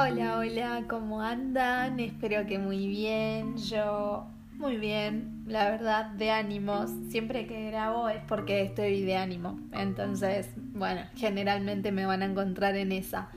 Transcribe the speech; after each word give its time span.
Hola, 0.00 0.38
hola, 0.38 0.84
¿cómo 0.88 1.22
andan? 1.22 1.98
Espero 1.98 2.46
que 2.46 2.56
muy 2.56 2.86
bien. 2.86 3.56
Yo 3.56 4.28
muy 4.54 4.76
bien, 4.76 5.42
la 5.48 5.68
verdad, 5.70 6.06
de 6.10 6.30
ánimos. 6.30 6.88
Siempre 7.08 7.48
que 7.48 7.68
grabo 7.72 8.08
es 8.08 8.22
porque 8.28 8.62
estoy 8.62 9.02
de 9.02 9.16
ánimo. 9.16 9.58
Entonces, 9.72 10.50
bueno, 10.56 11.00
generalmente 11.16 11.90
me 11.90 12.06
van 12.06 12.22
a 12.22 12.26
encontrar 12.26 12.76
en 12.76 12.92
esa 12.92 13.30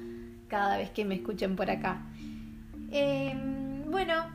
cada 0.49 0.77
vez 0.77 0.91
que 0.91 1.03
me 1.03 1.15
escuchen 1.15 1.55
por 1.55 1.71
acá. 1.71 2.03
Em, 2.91 3.89
bueno, 3.89 4.27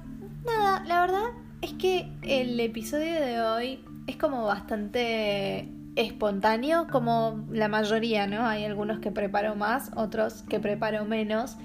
nada, 0.44 0.82
la 0.84 1.02
verdad 1.02 1.30
es 1.62 1.74
que 1.74 2.10
el 2.22 2.58
episodio 2.58 3.20
de 3.20 3.40
hoy 3.40 3.84
es 4.08 4.16
como 4.16 4.44
bastante 4.44 5.68
espontáneo, 5.94 6.88
como 6.90 7.46
la 7.52 7.68
mayoría, 7.68 8.26
¿no? 8.26 8.48
Hay 8.48 8.64
algunos 8.64 8.98
que 8.98 9.12
preparo 9.12 9.54
más, 9.54 9.92
otros 9.94 10.42
que 10.48 10.58
preparo 10.58 11.04
menos. 11.04 11.56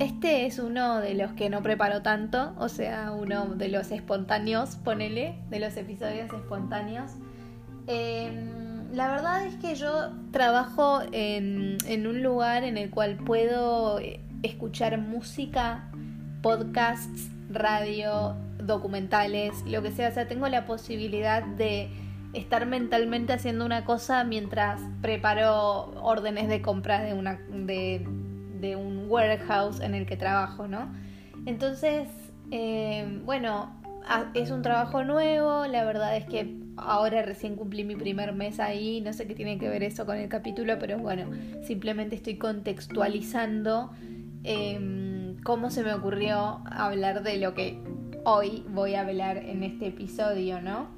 Este 0.00 0.46
es 0.46 0.58
uno 0.58 0.98
de 1.00 1.12
los 1.12 1.32
que 1.32 1.50
no 1.50 1.62
preparo 1.62 2.00
tanto, 2.00 2.54
o 2.56 2.70
sea, 2.70 3.12
uno 3.12 3.44
de 3.44 3.68
los 3.68 3.90
espontáneos, 3.90 4.76
ponele, 4.76 5.34
de 5.50 5.60
los 5.60 5.76
episodios 5.76 6.32
espontáneos. 6.32 7.10
Em, 7.86 8.94
la 8.94 9.10
verdad 9.10 9.44
es 9.44 9.56
que 9.56 9.74
yo 9.74 10.10
trabajo 10.32 11.02
en, 11.12 12.06
un 12.06 12.22
lugar 12.22 12.64
en 12.64 12.78
el 12.78 12.88
cual 12.88 13.16
puedo 13.18 14.00
escuchar 14.42 14.96
música, 14.96 15.90
podcasts, 16.40 17.28
radio, 17.50 18.36
documentales, 18.56 19.52
lo 19.66 19.82
que 19.82 19.90
sea. 19.90 20.08
O 20.08 20.12
sea, 20.12 20.26
tengo 20.26 20.48
la 20.48 20.64
posibilidad 20.64 21.42
de 21.42 21.90
estar 22.32 22.64
mentalmente 22.64 23.34
haciendo 23.34 23.66
una 23.66 23.84
cosa 23.84 24.24
mientras 24.24 24.80
preparo 25.02 25.92
órdenes 26.02 26.48
de 26.48 26.62
compras 26.62 27.02
de 27.02 27.12
una 27.12 27.38
de, 27.50 28.06
de 28.60 28.76
un 28.76 29.06
warehouse 29.08 29.80
en 29.80 29.94
el 29.94 30.06
que 30.06 30.16
trabajo, 30.16 30.68
¿no? 30.68 30.92
Entonces, 31.46 32.08
eh, 32.50 33.20
bueno, 33.24 33.72
es 34.34 34.50
un 34.50 34.62
trabajo 34.62 35.04
nuevo, 35.04 35.66
la 35.66 35.84
verdad 35.84 36.16
es 36.16 36.24
que 36.26 36.56
ahora 36.76 37.22
recién 37.22 37.56
cumplí 37.56 37.84
mi 37.84 37.96
primer 37.96 38.32
mes 38.32 38.60
ahí, 38.60 39.00
no 39.00 39.12
sé 39.12 39.26
qué 39.26 39.34
tiene 39.34 39.58
que 39.58 39.68
ver 39.68 39.82
eso 39.82 40.06
con 40.06 40.16
el 40.16 40.28
capítulo, 40.28 40.78
pero 40.78 40.98
bueno, 40.98 41.26
simplemente 41.62 42.16
estoy 42.16 42.36
contextualizando 42.36 43.90
em, 44.44 45.36
cómo 45.42 45.70
se 45.70 45.82
me 45.82 45.92
ocurrió 45.92 46.62
hablar 46.70 47.22
de 47.22 47.38
lo 47.38 47.54
que 47.54 47.78
hoy 48.24 48.64
voy 48.68 48.94
a 48.94 49.02
hablar 49.02 49.36
en 49.38 49.62
este 49.62 49.88
episodio, 49.88 50.60
¿no? 50.60 50.88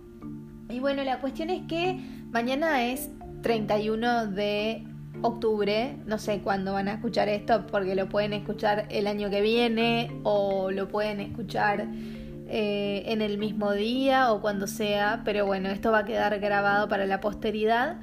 Y 0.69 0.80
bueno, 0.80 1.02
la 1.04 1.20
cuestión 1.20 1.50
es 1.50 1.62
que 1.66 2.00
mañana 2.30 2.84
es 2.86 3.10
31 3.42 4.28
de 4.28 4.84
octubre, 5.23 5.97
no 6.06 6.19
sé 6.19 6.41
cuándo 6.41 6.73
van 6.73 6.89
a 6.89 6.95
escuchar 6.95 7.28
esto 7.28 7.67
porque 7.67 7.95
lo 7.95 8.09
pueden 8.09 8.33
escuchar 8.33 8.87
el 8.91 9.06
año 9.06 9.31
que 9.31 9.41
viene 9.41 10.20
o 10.25 10.70
lo 10.70 10.89
pueden 10.89 11.20
escuchar 11.20 11.87
eh, 12.48 13.05
en 13.06 13.23
el 13.23 13.39
mismo 13.39 13.73
día 13.73 14.33
o 14.33 14.41
cuando 14.41 14.67
sea, 14.67 15.23
pero 15.25 15.47
bueno, 15.47 15.70
esto 15.70 15.91
va 15.91 16.00
a 16.00 16.05
quedar 16.05 16.39
grabado 16.39 16.89
para 16.89 17.06
la 17.06 17.20
posteridad. 17.20 17.97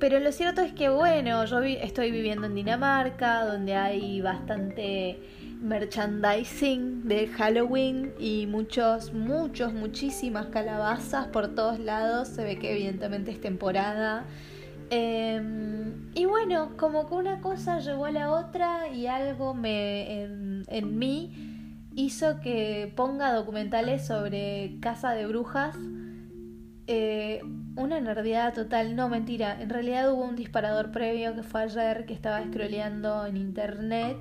Pero 0.00 0.18
lo 0.18 0.32
cierto 0.32 0.62
es 0.62 0.72
que 0.72 0.88
bueno, 0.88 1.44
yo 1.44 1.60
estoy 1.60 2.10
viviendo 2.10 2.46
en 2.46 2.54
Dinamarca, 2.54 3.44
donde 3.44 3.74
hay 3.74 4.20
bastante 4.20 5.20
merchandising 5.60 7.06
de 7.06 7.28
Halloween 7.28 8.12
y 8.18 8.46
muchos, 8.46 9.12
muchos, 9.12 9.72
muchísimas 9.72 10.46
calabazas 10.46 11.26
por 11.28 11.54
todos 11.54 11.78
lados. 11.78 12.28
Se 12.28 12.42
ve 12.44 12.58
que 12.58 12.72
evidentemente 12.72 13.30
es 13.30 13.40
temporada. 13.40 14.24
Em, 14.94 16.10
y 16.14 16.26
bueno, 16.26 16.76
como 16.76 17.08
que 17.08 17.14
una 17.14 17.40
cosa 17.40 17.78
llegó 17.78 18.04
a 18.04 18.10
la 18.10 18.30
otra 18.30 18.88
y 18.88 19.06
algo 19.06 19.54
me, 19.54 20.24
en, 20.68 20.98
mí 20.98 21.88
hizo 21.96 22.40
que 22.40 22.92
ponga 22.94 23.32
documentales 23.32 24.06
sobre 24.06 24.76
casa 24.80 25.12
de 25.12 25.26
brujas. 25.26 25.74
Eh, 26.88 27.40
una 27.74 28.02
nerviada 28.02 28.52
total, 28.52 28.94
no 28.94 29.08
mentira, 29.08 29.62
en 29.62 29.70
realidad 29.70 30.12
hubo 30.12 30.24
un 30.26 30.36
disparador 30.36 30.90
previo 30.90 31.34
que 31.34 31.42
fue 31.42 31.62
ayer 31.62 32.04
que 32.04 32.12
estaba 32.12 32.44
scrolleando 32.44 33.24
en 33.24 33.38
internet 33.38 34.18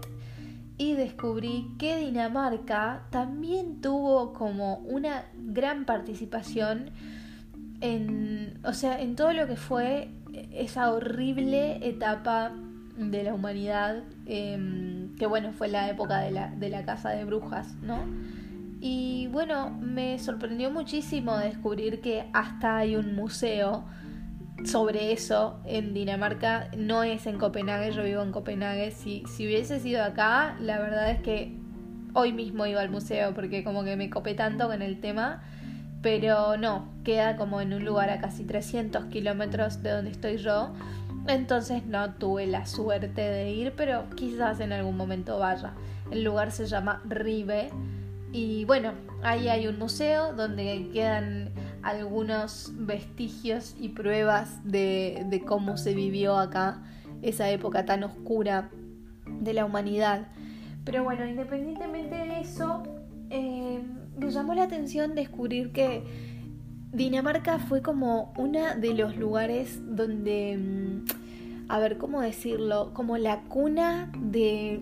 y 0.77 0.93
descubrí 0.93 1.67
que 1.79 1.97
Dinamarca 1.97 3.07
también 3.09 3.81
tuvo 3.81 4.31
como 4.31 4.77
una 4.77 5.25
gran 5.35 5.83
participación 5.83 6.91
en, 7.81 8.57
o 8.63 8.71
sea, 8.71 9.01
en 9.01 9.17
todo 9.17 9.33
lo 9.33 9.47
que 9.47 9.57
fue 9.57 10.11
esa 10.51 10.91
horrible 10.91 11.87
etapa 11.87 12.51
de 12.97 13.23
la 13.23 13.33
humanidad, 13.33 14.03
em, 14.25 15.15
que 15.15 15.25
bueno, 15.25 15.51
fue 15.53 15.67
la 15.67 15.89
época 15.89 16.19
de 16.19 16.31
la, 16.31 16.47
de 16.47 16.69
la 16.69 16.83
casa 16.83 17.09
de 17.09 17.25
brujas, 17.25 17.75
¿no? 17.81 17.99
Y 18.79 19.27
bueno, 19.27 19.69
me 19.69 20.17
sorprendió 20.19 20.71
muchísimo 20.71 21.37
descubrir 21.37 22.01
que 22.01 22.25
hasta 22.33 22.77
hay 22.77 22.95
un 22.95 23.15
museo 23.15 23.85
sobre 24.65 25.11
eso 25.11 25.59
en 25.65 25.93
Dinamarca. 25.93 26.69
No 26.77 27.03
es 27.03 27.27
en 27.27 27.37
Copenhague, 27.37 27.91
yo 27.91 28.03
vivo 28.03 28.23
en 28.23 28.31
Copenhague. 28.31 28.91
Si, 28.91 29.23
si 29.27 29.45
hubiese 29.45 29.79
sido 29.79 30.03
acá, 30.03 30.55
la 30.59 30.79
verdad 30.79 31.11
es 31.11 31.21
que 31.21 31.55
hoy 32.13 32.33
mismo 32.33 32.65
iba 32.65 32.81
al 32.81 32.89
museo 32.89 33.33
porque 33.33 33.63
como 33.63 33.83
que 33.83 33.95
me 33.95 34.09
copé 34.09 34.33
tanto 34.33 34.67
con 34.67 34.81
el 34.81 34.99
tema 34.99 35.41
pero 36.01 36.57
no, 36.57 36.89
queda 37.03 37.37
como 37.37 37.61
en 37.61 37.73
un 37.73 37.85
lugar 37.85 38.09
a 38.09 38.19
casi 38.19 38.43
300 38.43 39.05
kilómetros 39.05 39.81
de 39.83 39.91
donde 39.91 40.11
estoy 40.11 40.37
yo. 40.37 40.73
Entonces 41.27 41.85
no 41.85 42.13
tuve 42.15 42.47
la 42.47 42.65
suerte 42.65 43.21
de 43.21 43.51
ir, 43.51 43.73
pero 43.75 44.09
quizás 44.15 44.59
en 44.59 44.73
algún 44.73 44.97
momento 44.97 45.37
vaya. 45.39 45.73
El 46.11 46.23
lugar 46.23 46.51
se 46.51 46.65
llama 46.65 47.01
Ribe 47.05 47.69
y 48.31 48.65
bueno, 48.65 48.93
ahí 49.23 49.49
hay 49.49 49.67
un 49.67 49.77
museo 49.77 50.33
donde 50.33 50.89
quedan 50.93 51.51
algunos 51.83 52.71
vestigios 52.75 53.75
y 53.79 53.89
pruebas 53.89 54.59
de, 54.63 55.25
de 55.27 55.41
cómo 55.41 55.77
se 55.77 55.93
vivió 55.93 56.37
acá 56.37 56.81
esa 57.21 57.49
época 57.49 57.85
tan 57.85 58.03
oscura 58.03 58.69
de 59.27 59.53
la 59.53 59.65
humanidad. 59.65 60.27
Pero 60.83 61.03
bueno, 61.03 61.27
independientemente 61.27 62.15
de 62.15 62.41
eso, 62.41 62.83
eh, 63.29 63.81
me 64.17 64.31
llamó 64.31 64.53
la 64.53 64.63
atención 64.63 65.15
descubrir 65.15 65.71
que 65.71 66.03
Dinamarca 66.93 67.57
fue 67.57 67.81
como 67.81 68.33
uno 68.37 68.75
de 68.75 68.93
los 68.93 69.15
lugares 69.15 69.79
donde, 69.95 70.57
mm, 70.57 71.69
a 71.69 71.79
ver, 71.79 71.97
¿cómo 71.97 72.21
decirlo? 72.21 72.91
Como 72.93 73.17
la 73.17 73.41
cuna 73.43 74.11
de... 74.19 74.81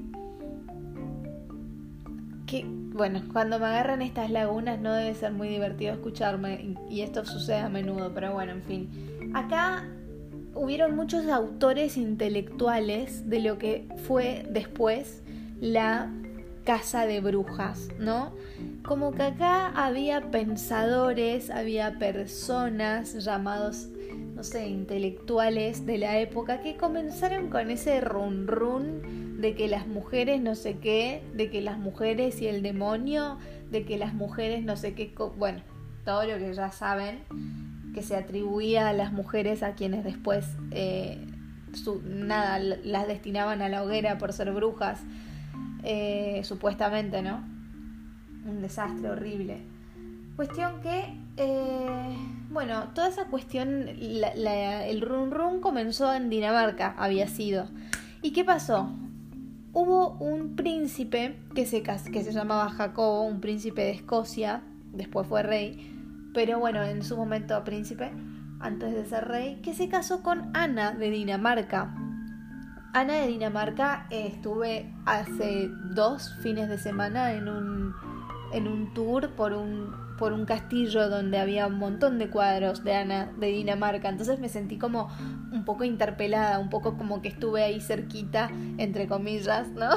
Que, 2.47 2.65
bueno, 2.65 3.21
cuando 3.31 3.59
me 3.59 3.67
agarran 3.67 4.01
estas 4.01 4.31
lagunas 4.31 4.79
no 4.79 4.93
debe 4.93 5.13
ser 5.13 5.31
muy 5.33 5.49
divertido 5.49 5.93
escucharme 5.93 6.75
y 6.89 7.01
esto 7.01 7.23
sucede 7.25 7.59
a 7.59 7.69
menudo, 7.69 8.11
pero 8.13 8.33
bueno, 8.33 8.53
en 8.53 8.63
fin. 8.63 8.89
Acá 9.35 9.87
hubieron 10.55 10.95
muchos 10.95 11.27
autores 11.27 11.95
intelectuales 11.95 13.29
de 13.29 13.39
lo 13.39 13.59
que 13.59 13.87
fue 14.07 14.47
después 14.49 15.21
la 15.61 16.11
casa 16.69 17.07
de 17.07 17.19
brujas, 17.19 17.87
¿no? 17.97 18.31
Como 18.83 19.11
que 19.11 19.23
acá 19.23 19.69
había 19.69 20.29
pensadores, 20.29 21.49
había 21.49 21.97
personas 21.97 23.15
llamados, 23.25 23.87
no 24.35 24.43
sé, 24.43 24.67
intelectuales 24.67 25.87
de 25.87 25.97
la 25.97 26.19
época 26.19 26.61
que 26.61 26.77
comenzaron 26.77 27.49
con 27.49 27.71
ese 27.71 28.01
run 28.01 28.45
run 28.45 29.41
de 29.41 29.55
que 29.55 29.67
las 29.67 29.87
mujeres 29.87 30.41
no 30.41 30.53
sé 30.53 30.77
qué, 30.77 31.23
de 31.33 31.49
que 31.49 31.61
las 31.61 31.79
mujeres 31.79 32.39
y 32.39 32.45
el 32.45 32.61
demonio, 32.61 33.39
de 33.71 33.83
que 33.83 33.97
las 33.97 34.13
mujeres 34.13 34.63
no 34.63 34.77
sé 34.77 34.93
qué, 34.93 35.11
bueno, 35.39 35.63
todo 36.05 36.23
lo 36.27 36.37
que 36.37 36.53
ya 36.53 36.71
saben 36.71 37.23
que 37.95 38.03
se 38.03 38.15
atribuía 38.15 38.89
a 38.89 38.93
las 38.93 39.11
mujeres 39.11 39.63
a 39.63 39.73
quienes 39.73 40.03
después 40.03 40.45
eh, 40.69 41.17
nada 42.03 42.59
las 42.59 43.07
destinaban 43.07 43.63
a 43.63 43.69
la 43.69 43.81
hoguera 43.81 44.19
por 44.19 44.33
ser 44.33 44.51
brujas 44.51 44.99
eh, 45.83 46.41
supuestamente, 46.43 47.21
¿no? 47.21 47.43
Un 48.45 48.61
desastre 48.61 49.09
horrible. 49.09 49.61
Cuestión 50.35 50.79
que, 50.81 51.17
eh, 51.37 52.17
bueno, 52.49 52.89
toda 52.93 53.09
esa 53.09 53.25
cuestión, 53.25 53.89
el 53.89 55.01
run 55.01 55.31
run 55.31 55.59
comenzó 55.59 56.13
en 56.13 56.29
Dinamarca, 56.29 56.95
había 56.97 57.27
sido. 57.27 57.67
¿Y 58.21 58.31
qué 58.31 58.45
pasó? 58.45 58.89
Hubo 59.73 60.11
un 60.13 60.55
príncipe 60.55 61.37
que 61.53 61.65
se, 61.65 61.83
que 61.83 62.23
se 62.23 62.31
llamaba 62.31 62.69
Jacobo, 62.69 63.23
un 63.23 63.41
príncipe 63.41 63.81
de 63.81 63.91
Escocia, 63.91 64.61
después 64.93 65.27
fue 65.27 65.43
rey, 65.43 65.93
pero 66.33 66.59
bueno, 66.59 66.83
en 66.83 67.03
su 67.03 67.17
momento 67.17 67.61
príncipe, 67.63 68.11
antes 68.59 68.93
de 68.93 69.05
ser 69.05 69.27
rey, 69.27 69.59
que 69.61 69.73
se 69.73 69.89
casó 69.89 70.23
con 70.23 70.55
Ana 70.55 70.91
de 70.91 71.09
Dinamarca, 71.09 71.93
Ana 72.93 73.17
de 73.17 73.27
Dinamarca 73.27 74.07
estuve 74.09 74.91
hace 75.05 75.69
dos 75.93 76.33
fines 76.41 76.69
de 76.69 76.79
semana 76.79 77.33
en 77.33 77.47
un, 77.47 77.93
en 78.51 78.67
un 78.67 78.93
tour 78.95 79.29
por 79.35 79.53
un, 79.53 79.93
por 80.17 80.33
un 80.33 80.45
castillo 80.45 81.07
donde 81.07 81.37
había 81.37 81.67
un 81.67 81.77
montón 81.77 82.17
de 82.17 82.31
cuadros 82.31 82.83
de 82.83 82.95
Ana 82.95 83.31
de 83.39 83.47
Dinamarca, 83.47 84.09
entonces 84.09 84.39
me 84.39 84.49
sentí 84.49 84.79
como 84.79 85.07
un 85.51 85.65
poco 85.65 85.83
interpelada, 85.83 86.57
un 86.57 86.71
poco 86.71 86.97
como 86.97 87.21
que 87.21 87.27
estuve 87.27 87.61
ahí 87.61 87.79
cerquita, 87.79 88.49
entre 88.79 89.07
comillas, 89.07 89.69
¿no? 89.69 89.89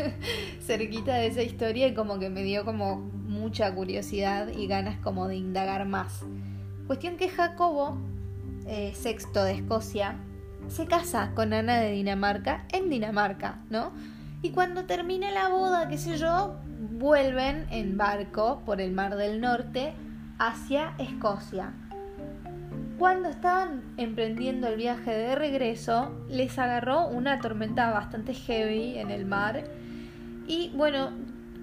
cerquita 0.60 1.14
de 1.14 1.28
esa 1.28 1.42
historia 1.42 1.88
y 1.88 1.94
como 1.94 2.18
que 2.18 2.28
me 2.28 2.42
dio 2.42 2.66
como 2.66 2.96
mucha 2.96 3.74
curiosidad 3.74 4.48
y 4.48 4.66
ganas 4.66 5.00
como 5.00 5.26
de 5.26 5.36
indagar 5.36 5.86
más. 5.86 6.22
Cuestión 6.86 7.16
que 7.16 7.30
Jacobo, 7.30 7.96
eh, 8.66 8.92
sexto 8.94 9.42
de 9.42 9.52
Escocia, 9.52 10.16
se 10.68 10.86
casa 10.86 11.32
con 11.34 11.52
Ana 11.52 11.78
de 11.78 11.92
Dinamarca 11.92 12.64
en 12.72 12.90
Dinamarca, 12.90 13.60
¿no? 13.70 13.92
Y 14.42 14.50
cuando 14.50 14.84
termina 14.84 15.30
la 15.30 15.48
boda, 15.48 15.88
qué 15.88 15.98
sé 15.98 16.18
yo, 16.18 16.56
vuelven 16.92 17.66
en 17.70 17.96
barco 17.96 18.62
por 18.64 18.80
el 18.80 18.92
Mar 18.92 19.16
del 19.16 19.40
Norte 19.40 19.94
hacia 20.38 20.94
Escocia. 20.98 21.72
Cuando 22.98 23.28
estaban 23.28 23.82
emprendiendo 23.96 24.68
el 24.68 24.76
viaje 24.76 25.10
de 25.10 25.34
regreso, 25.34 26.12
les 26.28 26.58
agarró 26.58 27.08
una 27.08 27.40
tormenta 27.40 27.90
bastante 27.90 28.32
heavy 28.32 28.98
en 28.98 29.10
el 29.10 29.26
mar. 29.26 29.64
Y 30.46 30.70
bueno, 30.74 31.10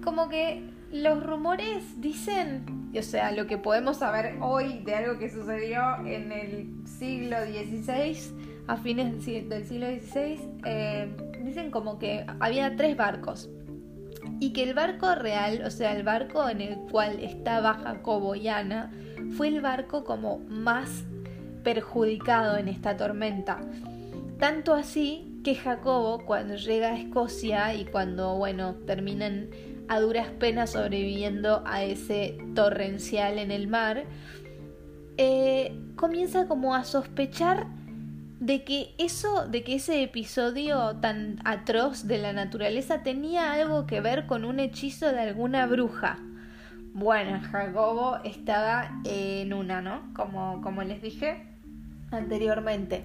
como 0.04 0.28
que 0.28 0.70
los 0.92 1.24
rumores 1.24 2.00
dicen, 2.00 2.92
o 2.96 3.02
sea, 3.02 3.32
lo 3.32 3.48
que 3.48 3.58
podemos 3.58 3.96
saber 3.98 4.36
hoy 4.40 4.84
de 4.84 4.94
algo 4.94 5.18
que 5.18 5.28
sucedió 5.28 5.96
en 6.06 6.30
el 6.30 6.86
siglo 6.86 7.36
XVI, 7.44 8.16
a 8.66 8.76
fines 8.76 9.24
del 9.24 9.64
siglo 9.66 9.86
XVI, 9.86 10.40
eh, 10.64 11.16
dicen 11.44 11.70
como 11.70 11.98
que 11.98 12.24
había 12.40 12.76
tres 12.76 12.96
barcos 12.96 13.50
y 14.40 14.52
que 14.52 14.62
el 14.62 14.74
barco 14.74 15.14
real, 15.14 15.62
o 15.64 15.70
sea, 15.70 15.96
el 15.96 16.02
barco 16.02 16.48
en 16.48 16.60
el 16.60 16.76
cual 16.90 17.20
estaba 17.20 17.74
Jacobo 17.74 18.34
y 18.34 18.48
Ana, 18.48 18.90
fue 19.36 19.48
el 19.48 19.60
barco 19.60 20.04
como 20.04 20.38
más 20.48 21.04
perjudicado 21.62 22.56
en 22.56 22.68
esta 22.68 22.96
tormenta. 22.96 23.60
Tanto 24.38 24.74
así 24.74 25.40
que 25.44 25.54
Jacobo, 25.54 26.24
cuando 26.24 26.56
llega 26.56 26.88
a 26.88 26.98
Escocia 26.98 27.74
y 27.74 27.84
cuando, 27.84 28.36
bueno, 28.36 28.74
terminan 28.86 29.50
a 29.88 30.00
duras 30.00 30.28
penas 30.38 30.70
sobreviviendo 30.70 31.62
a 31.66 31.84
ese 31.84 32.38
torrencial 32.54 33.38
en 33.38 33.50
el 33.50 33.68
mar, 33.68 34.04
eh, 35.16 35.78
comienza 35.96 36.48
como 36.48 36.74
a 36.74 36.84
sospechar 36.84 37.66
de 38.40 38.64
que 38.64 38.94
eso, 38.98 39.46
de 39.48 39.62
que 39.62 39.76
ese 39.76 40.02
episodio 40.02 40.96
tan 40.96 41.40
atroz 41.44 42.06
de 42.06 42.18
la 42.18 42.32
naturaleza 42.32 43.02
tenía 43.02 43.52
algo 43.52 43.86
que 43.86 44.00
ver 44.00 44.26
con 44.26 44.44
un 44.44 44.60
hechizo 44.60 45.12
de 45.12 45.20
alguna 45.20 45.66
bruja. 45.66 46.18
Bueno, 46.92 47.40
Jacobo 47.50 48.18
estaba 48.24 49.00
en 49.04 49.52
una, 49.52 49.80
¿no? 49.80 50.12
Como, 50.14 50.60
como 50.62 50.82
les 50.82 51.02
dije 51.02 51.46
anteriormente. 52.10 53.04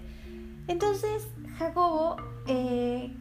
Entonces, 0.68 1.28
Jacobo 1.58 2.18
eh, 2.48 3.12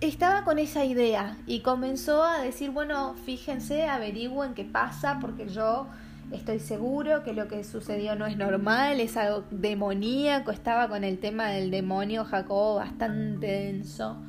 estaba 0.00 0.44
con 0.44 0.58
esa 0.58 0.84
idea 0.84 1.36
y 1.46 1.60
comenzó 1.60 2.24
a 2.24 2.40
decir, 2.40 2.70
bueno, 2.70 3.14
fíjense, 3.24 3.86
averigüen 3.88 4.54
qué 4.54 4.64
pasa, 4.64 5.18
porque 5.20 5.48
yo 5.48 5.86
estoy 6.32 6.58
seguro 6.58 7.22
que 7.22 7.32
lo 7.32 7.48
que 7.48 7.64
sucedió 7.64 8.16
no 8.16 8.26
es 8.26 8.36
normal, 8.36 9.00
es 9.00 9.16
algo 9.16 9.44
demoníaco, 9.50 10.50
estaba 10.50 10.88
con 10.88 11.04
el 11.04 11.18
tema 11.18 11.48
del 11.48 11.70
demonio 11.70 12.24
Jacobo 12.24 12.76
bastante 12.76 13.46
denso. 13.46 14.22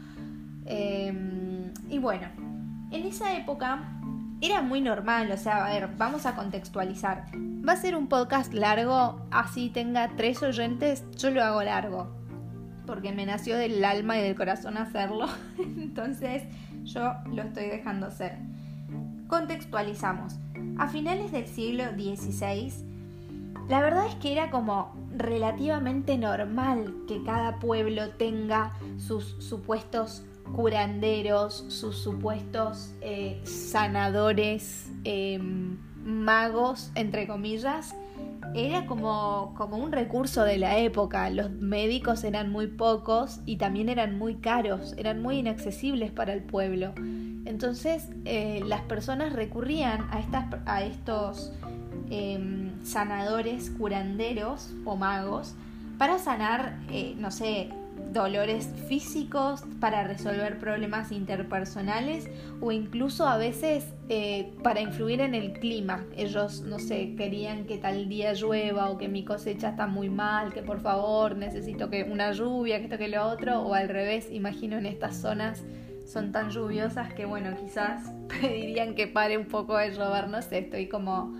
Em, 0.65 1.71
y 1.89 1.99
bueno, 1.99 2.27
en 2.91 3.05
esa 3.05 3.35
época 3.37 3.99
era 4.41 4.61
muy 4.61 4.81
normal, 4.81 5.31
o 5.31 5.37
sea, 5.37 5.65
a 5.65 5.69
ver, 5.69 5.89
vamos 5.97 6.25
a 6.25 6.35
contextualizar. 6.35 7.25
Va 7.67 7.73
a 7.73 7.77
ser 7.77 7.95
un 7.95 8.07
podcast 8.07 8.53
largo, 8.53 9.25
así 9.31 9.69
tenga 9.69 10.11
tres 10.15 10.43
oyentes, 10.43 11.03
yo 11.17 11.31
lo 11.31 11.43
hago 11.43 11.63
largo, 11.63 12.15
porque 12.85 13.11
me 13.11 13.25
nació 13.25 13.57
del 13.57 13.83
alma 13.83 14.17
y 14.17 14.21
del 14.21 14.35
corazón 14.35 14.77
hacerlo, 14.77 15.27
entonces 15.57 16.43
yo 16.83 17.13
lo 17.33 17.41
estoy 17.41 17.67
dejando 17.67 18.11
ser. 18.11 18.37
Contextualizamos. 19.27 20.35
A 20.77 20.87
finales 20.89 21.31
del 21.31 21.47
siglo 21.47 21.85
XVI, 21.91 22.71
la 23.69 23.81
verdad 23.81 24.07
es 24.07 24.15
que 24.15 24.33
era 24.33 24.51
como 24.51 24.93
relativamente 25.15 26.17
normal 26.17 26.93
que 27.07 27.23
cada 27.23 27.59
pueblo 27.59 28.09
tenga 28.11 28.73
sus 28.97 29.35
supuestos 29.39 30.23
curanderos, 30.53 31.65
sus 31.69 31.97
supuestos 31.97 32.93
eh, 33.01 33.41
sanadores, 33.45 34.91
em, 35.05 35.77
magos, 36.03 36.91
entre 36.95 37.25
comillas, 37.25 37.95
era 38.53 38.85
como, 38.85 39.53
como 39.57 39.77
un 39.77 39.91
recurso 39.91 40.43
de 40.43 40.57
la 40.57 40.77
época. 40.77 41.29
Los 41.29 41.51
médicos 41.51 42.23
eran 42.23 42.51
muy 42.51 42.67
pocos 42.67 43.39
y 43.45 43.57
también 43.57 43.89
eran 43.89 44.17
muy 44.17 44.35
caros, 44.35 44.93
eran 44.97 45.21
muy 45.21 45.37
inaccesibles 45.37 46.11
para 46.11 46.33
el 46.33 46.43
pueblo. 46.43 46.93
Entonces 47.45 48.09
eh, 48.25 48.61
las 48.65 48.81
personas 48.81 49.33
recurrían 49.33 50.07
a, 50.11 50.19
estas, 50.19 50.45
a 50.65 50.83
estos 50.83 51.53
em, 52.09 52.83
sanadores, 52.83 53.69
curanderos 53.69 54.73
o 54.83 54.95
magos 54.95 55.55
para 55.97 56.19
sanar, 56.19 56.79
eh, 56.91 57.15
no 57.17 57.31
sé, 57.31 57.69
dolores 58.11 58.69
físicos, 58.87 59.63
para 59.79 60.03
resolver 60.03 60.59
problemas 60.59 61.11
interpersonales 61.11 62.29
o 62.61 62.71
incluso 62.71 63.27
a 63.27 63.37
veces 63.37 63.85
eh, 64.09 64.51
para 64.63 64.81
influir 64.81 65.21
en 65.21 65.33
el 65.35 65.53
clima. 65.53 66.03
Ellos, 66.15 66.61
no 66.61 66.79
sé, 66.79 67.15
querían 67.15 67.65
que 67.65 67.77
tal 67.77 68.09
día 68.09 68.33
llueva 68.33 68.89
o 68.89 68.97
que 68.97 69.07
mi 69.07 69.23
cosecha 69.23 69.69
está 69.69 69.87
muy 69.87 70.09
mal, 70.09 70.53
que 70.53 70.61
por 70.61 70.79
favor 70.81 71.37
necesito 71.37 71.89
que 71.89 72.03
una 72.03 72.31
lluvia, 72.31 72.79
que 72.79 72.85
esto 72.85 72.97
que 72.97 73.07
lo 73.07 73.25
otro, 73.27 73.61
o 73.61 73.73
al 73.73 73.89
revés, 73.89 74.29
imagino 74.31 74.77
en 74.77 74.85
estas 74.85 75.15
zonas 75.17 75.63
son 76.05 76.31
tan 76.31 76.51
lluviosas 76.51 77.13
que 77.13 77.25
bueno, 77.25 77.55
quizás 77.57 78.11
pedirían 78.41 78.95
que 78.95 79.07
pare 79.07 79.37
un 79.37 79.45
poco 79.45 79.77
de 79.77 79.91
llover, 79.91 80.29
no 80.29 80.41
sé, 80.41 80.59
estoy 80.59 80.87
como, 80.87 81.35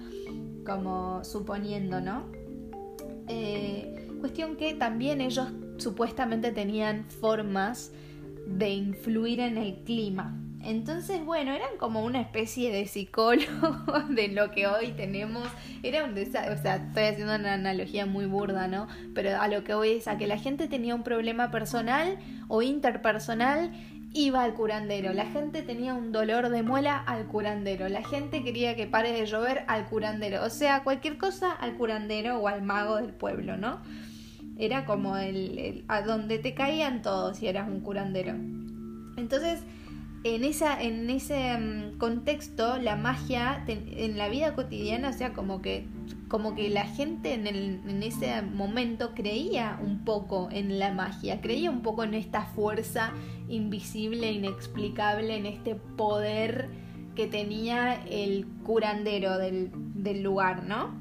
como 0.65 1.23
suponiendo, 1.23 2.01
¿no? 2.01 2.25
Eh, 3.27 4.07
cuestión 4.19 4.55
que 4.55 4.73
también 4.73 5.21
ellos 5.21 5.47
supuestamente 5.77 6.51
tenían 6.51 7.05
formas 7.05 7.91
de 8.47 8.69
influir 8.69 9.39
en 9.39 9.57
el 9.57 9.75
clima. 9.83 10.39
Entonces, 10.65 11.23
bueno, 11.23 11.53
eran 11.53 11.77
como 11.77 12.03
una 12.03 12.19
especie 12.19 12.71
de 12.71 12.87
psicólogo 12.87 13.85
de 14.09 14.29
lo 14.29 14.49
que 14.49 14.65
hoy 14.65 14.93
tenemos. 14.93 15.47
Era 15.83 16.03
un 16.03 16.13
o 16.13 16.25
sea, 16.25 16.75
estoy 16.75 17.03
haciendo 17.03 17.35
una 17.35 17.53
analogía 17.53 18.07
muy 18.07 18.25
burda, 18.25 18.67
¿no? 18.67 18.87
Pero 19.13 19.39
a 19.39 19.47
lo 19.47 19.63
que 19.63 19.75
voy 19.75 19.91
es 19.91 20.07
a 20.07 20.17
que 20.17 20.25
la 20.25 20.39
gente 20.39 20.67
tenía 20.67 20.95
un 20.95 21.03
problema 21.03 21.51
personal 21.51 22.17
o 22.47 22.63
interpersonal 22.63 23.71
iba 24.15 24.43
al 24.43 24.53
curandero. 24.53 25.13
La 25.13 25.25
gente 25.25 25.61
tenía 25.61 25.93
un 25.93 26.11
dolor 26.11 26.49
de 26.49 26.63
muela 26.63 26.97
al 26.97 27.27
curandero. 27.27 27.89
La 27.89 28.01
gente 28.01 28.43
quería 28.43 28.75
que 28.75 28.87
pare 28.87 29.11
de 29.11 29.25
llover 29.25 29.65
al 29.67 29.85
curandero. 29.85 30.43
O 30.43 30.49
sea, 30.49 30.83
cualquier 30.83 31.17
cosa 31.17 31.51
al 31.51 31.75
curandero 31.75 32.39
o 32.39 32.47
al 32.47 32.61
mago 32.61 32.95
del 32.95 33.11
pueblo, 33.11 33.57
¿no? 33.57 33.81
Era 34.57 34.85
como 34.85 35.17
el, 35.17 35.83
a 35.89 36.01
donde 36.01 36.39
te 36.39 36.53
caían 36.53 37.01
todos 37.01 37.37
si 37.37 37.47
eras 37.47 37.67
un 37.67 37.81
curandero. 37.81 38.31
Entonces, 39.17 39.59
en, 40.23 40.45
esa, 40.45 40.81
en 40.81 41.09
ese 41.09 41.57
mm, 41.57 41.97
contexto, 41.97 42.77
la 42.77 42.95
magia 42.95 43.65
en 43.67 44.17
la 44.17 44.29
vida 44.29 44.55
cotidiana, 44.55 45.09
o 45.09 45.13
sea, 45.13 45.33
como 45.33 45.61
que, 45.61 45.85
como 46.35 46.53
que 46.53 46.69
la 46.69 46.83
gente 46.83 47.33
en, 47.33 47.47
el, 47.47 47.79
en 47.87 48.03
ese 48.03 48.41
momento 48.41 49.13
creía 49.15 49.79
un 49.81 50.03
poco 50.03 50.49
en 50.51 50.79
la 50.79 50.91
magia, 50.91 51.39
creía 51.39 51.71
un 51.71 51.81
poco 51.81 52.03
en 52.03 52.13
esta 52.13 52.41
fuerza 52.41 53.13
invisible, 53.47 54.33
inexplicable, 54.33 55.37
en 55.37 55.45
este 55.45 55.75
poder 55.75 56.67
que 57.15 57.27
tenía 57.27 58.03
el 58.09 58.47
curandero 58.65 59.37
del, 59.37 59.71
del 59.93 60.23
lugar, 60.23 60.65
¿no? 60.65 60.93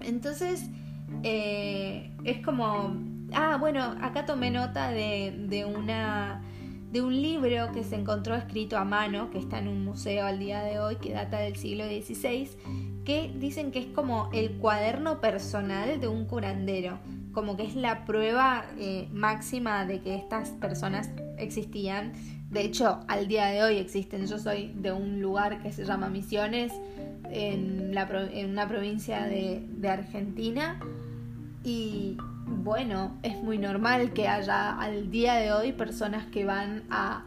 Entonces, 0.00 0.68
eh, 1.22 2.10
es 2.24 2.44
como, 2.44 2.98
ah, 3.32 3.56
bueno, 3.58 3.96
acá 4.02 4.26
tomé 4.26 4.50
nota 4.50 4.90
de, 4.90 5.34
de 5.48 5.64
una 5.64 6.42
de 6.92 7.00
un 7.00 7.20
libro 7.20 7.72
que 7.72 7.82
se 7.82 7.96
encontró 7.96 8.34
escrito 8.34 8.76
a 8.76 8.84
mano, 8.84 9.30
que 9.30 9.38
está 9.38 9.58
en 9.58 9.68
un 9.68 9.86
museo 9.86 10.26
al 10.26 10.38
día 10.38 10.62
de 10.62 10.80
hoy, 10.80 10.96
que 10.96 11.12
data 11.12 11.38
del 11.38 11.56
siglo 11.56 11.86
XVI, 11.86 12.50
que 13.04 13.32
dicen 13.36 13.70
que 13.70 13.80
es 13.80 13.86
como 13.86 14.30
el 14.32 14.52
cuaderno 14.52 15.20
personal 15.20 16.00
de 16.00 16.08
un 16.08 16.24
curandero, 16.26 16.98
como 17.32 17.56
que 17.56 17.64
es 17.64 17.74
la 17.74 18.04
prueba 18.04 18.64
eh, 18.78 19.08
máxima 19.12 19.84
de 19.84 20.00
que 20.00 20.14
estas 20.14 20.50
personas 20.50 21.10
existían. 21.38 22.12
De 22.50 22.62
hecho, 22.62 23.00
al 23.08 23.28
día 23.28 23.46
de 23.46 23.62
hoy 23.62 23.78
existen. 23.78 24.26
Yo 24.26 24.38
soy 24.38 24.72
de 24.76 24.92
un 24.92 25.20
lugar 25.20 25.62
que 25.62 25.72
se 25.72 25.84
llama 25.84 26.08
Misiones, 26.08 26.72
en, 27.30 27.90
una 27.90 28.68
provincia 28.68 29.24
de 29.26 29.88
Argentina, 29.88 30.78
y 31.64 32.18
bueno, 32.46 33.16
es 33.22 33.42
muy 33.42 33.56
normal 33.56 34.12
que 34.12 34.28
haya 34.28 34.78
al 34.78 35.10
día 35.10 35.34
de 35.34 35.52
hoy 35.52 35.72
personas 35.72 36.26
que 36.26 36.44
van 36.44 36.84
a 36.90 37.24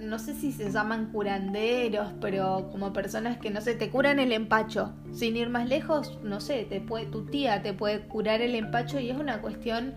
no 0.00 0.18
sé 0.18 0.34
si 0.34 0.52
se 0.52 0.70
llaman 0.70 1.10
curanderos, 1.12 2.12
pero 2.20 2.68
como 2.70 2.92
personas 2.92 3.36
que, 3.38 3.50
no 3.50 3.60
sé, 3.60 3.74
te 3.74 3.90
curan 3.90 4.18
el 4.18 4.32
empacho. 4.32 4.94
Sin 5.12 5.36
ir 5.36 5.50
más 5.50 5.68
lejos, 5.68 6.18
no 6.22 6.40
sé, 6.40 6.64
te 6.64 6.80
puede, 6.80 7.06
tu 7.06 7.26
tía 7.26 7.62
te 7.62 7.74
puede 7.74 8.00
curar 8.00 8.40
el 8.40 8.54
empacho 8.54 8.98
y 8.98 9.10
es 9.10 9.16
una 9.16 9.40
cuestión 9.42 9.94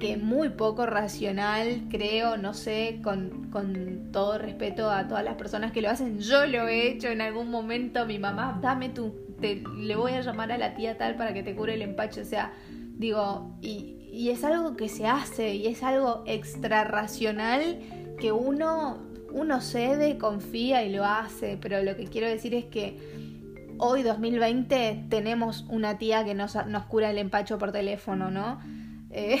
que 0.00 0.16
muy 0.16 0.50
poco 0.50 0.86
racional, 0.86 1.86
creo, 1.90 2.36
no 2.36 2.54
sé, 2.54 3.00
con, 3.02 3.50
con 3.50 4.10
todo 4.12 4.38
respeto 4.38 4.90
a 4.90 5.08
todas 5.08 5.24
las 5.24 5.34
personas 5.34 5.72
que 5.72 5.82
lo 5.82 5.90
hacen. 5.90 6.18
Yo 6.20 6.46
lo 6.46 6.68
he 6.68 6.88
hecho 6.88 7.08
en 7.08 7.20
algún 7.20 7.50
momento, 7.50 8.06
mi 8.06 8.18
mamá, 8.18 8.58
dame 8.60 8.88
tu, 8.88 9.14
te, 9.40 9.62
le 9.76 9.96
voy 9.96 10.12
a 10.12 10.20
llamar 10.20 10.52
a 10.52 10.58
la 10.58 10.74
tía 10.74 10.96
tal 10.98 11.16
para 11.16 11.34
que 11.34 11.42
te 11.42 11.54
cure 11.54 11.74
el 11.74 11.82
empacho. 11.82 12.20
O 12.20 12.24
sea, 12.24 12.52
digo, 12.70 13.56
y, 13.60 14.08
y 14.12 14.30
es 14.30 14.44
algo 14.44 14.76
que 14.76 14.88
se 14.88 15.06
hace 15.06 15.54
y 15.54 15.66
es 15.66 15.82
algo 15.82 16.22
extra 16.26 16.84
racional 16.84 17.78
que 18.20 18.32
uno, 18.32 18.98
uno 19.32 19.60
cede, 19.60 20.18
confía 20.18 20.84
y 20.84 20.92
lo 20.92 21.04
hace, 21.04 21.58
pero 21.60 21.82
lo 21.82 21.96
que 21.96 22.04
quiero 22.04 22.28
decir 22.28 22.54
es 22.54 22.64
que 22.64 22.98
hoy 23.78 24.02
2020 24.02 25.06
tenemos 25.08 25.64
una 25.68 25.98
tía 25.98 26.24
que 26.24 26.34
nos, 26.34 26.56
cura 26.88 27.10
el 27.10 27.18
empacho 27.18 27.58
por 27.58 27.72
teléfono, 27.72 28.30
¿no? 28.30 28.60
Eh, 29.10 29.40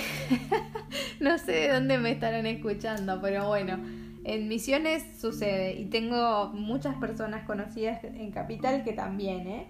no 1.20 1.38
sé 1.38 1.52
de 1.52 1.72
dónde 1.72 1.98
me 1.98 2.12
estarán 2.12 2.46
escuchando, 2.46 3.20
pero 3.20 3.48
bueno, 3.48 3.78
en 4.24 4.48
Misiones 4.48 5.04
sucede 5.20 5.74
y 5.74 5.86
tengo 5.86 6.50
muchas 6.54 6.96
personas 6.96 7.44
conocidas 7.44 8.02
en 8.04 8.30
Capital 8.30 8.84
que 8.84 8.92
también, 8.92 9.46
¿eh? 9.46 9.66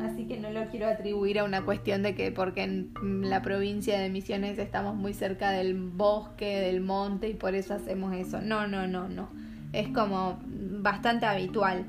Así 0.00 0.26
que 0.26 0.38
no 0.38 0.50
lo 0.50 0.66
quiero 0.66 0.88
atribuir 0.88 1.38
a 1.38 1.44
una 1.44 1.64
cuestión 1.64 2.02
de 2.02 2.14
que 2.14 2.30
porque 2.32 2.62
en 2.62 2.92
la 3.22 3.42
provincia 3.42 3.98
de 3.98 4.08
Misiones 4.08 4.58
estamos 4.58 4.94
muy 4.94 5.14
cerca 5.14 5.50
del 5.50 5.74
bosque, 5.74 6.60
del 6.60 6.80
monte 6.80 7.28
y 7.28 7.34
por 7.34 7.54
eso 7.54 7.74
hacemos 7.74 8.14
eso. 8.14 8.40
No, 8.40 8.66
no, 8.66 8.86
no, 8.86 9.08
no. 9.08 9.30
Es 9.72 9.88
como 9.88 10.38
bastante 10.44 11.26
habitual 11.26 11.86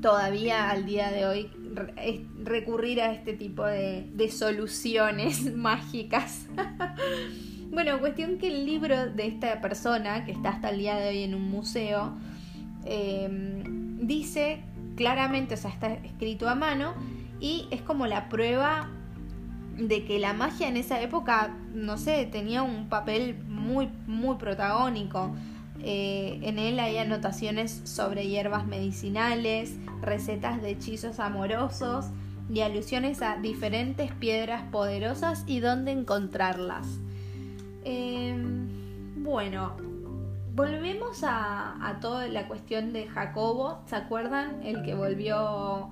todavía 0.00 0.70
al 0.70 0.86
día 0.86 1.10
de 1.10 1.26
hoy 1.26 1.50
recurrir 2.42 3.00
a 3.00 3.12
este 3.12 3.32
tipo 3.32 3.64
de, 3.66 4.30
soluciones 4.30 5.54
mágicas. 5.54 6.46
bueno, 7.70 7.98
cuestión 8.00 8.38
que 8.38 8.48
el 8.48 8.66
libro 8.66 9.10
de 9.10 9.26
esta 9.26 9.60
persona, 9.60 10.24
que 10.24 10.32
está 10.32 10.50
hasta 10.50 10.70
el 10.70 10.78
día 10.78 10.96
de 10.96 11.08
hoy 11.08 11.22
en 11.22 11.34
un 11.34 11.50
museo, 11.50 12.16
eh, 12.84 13.28
dice 14.00 14.62
claramente, 14.96 15.54
o 15.54 15.56
sea, 15.56 15.70
está 15.70 15.92
escrito 15.92 16.48
a 16.48 16.54
mano 16.54 16.94
y 17.40 17.68
es 17.70 17.82
como 17.82 18.06
la 18.06 18.28
prueba 18.28 18.88
de 19.76 20.04
que 20.04 20.18
la 20.18 20.32
magia 20.32 20.68
en 20.68 20.76
esa 20.76 21.00
época, 21.00 21.54
no 21.74 21.98
sé, 21.98 22.26
tenía 22.26 22.62
un 22.62 22.88
papel 22.88 23.36
muy, 23.46 23.90
muy 24.06 24.36
protagónico. 24.36 25.34
Eh, 25.82 26.40
en 26.42 26.58
él 26.58 26.80
hay 26.80 26.96
anotaciones 26.96 27.82
sobre 27.84 28.26
hierbas 28.26 28.66
medicinales, 28.66 29.76
recetas 30.00 30.62
de 30.62 30.70
hechizos 30.70 31.20
amorosos 31.20 32.06
y 32.52 32.60
alusiones 32.60 33.20
a 33.22 33.36
diferentes 33.36 34.12
piedras 34.12 34.62
poderosas 34.70 35.44
y 35.46 35.60
dónde 35.60 35.92
encontrarlas. 35.92 36.86
Em, 37.84 39.22
bueno, 39.22 39.76
volvemos 40.56 41.22
a, 41.22 41.98
toda 42.00 42.26
la 42.28 42.48
cuestión 42.48 42.92
de 42.92 43.06
Jacobo. 43.06 43.82
¿Se 43.86 43.94
acuerdan? 43.94 44.62
El 44.62 44.82
que 44.82 44.94
volvió 44.94 45.90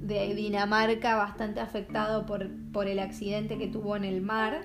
de 0.00 0.34
Dinamarca 0.34 1.16
bastante 1.16 1.60
afectado 1.60 2.26
por, 2.26 2.50
por 2.72 2.88
el 2.88 2.98
accidente 2.98 3.56
que 3.56 3.68
tuvo 3.68 3.96
en 3.96 4.04
el 4.04 4.20
mar, 4.20 4.62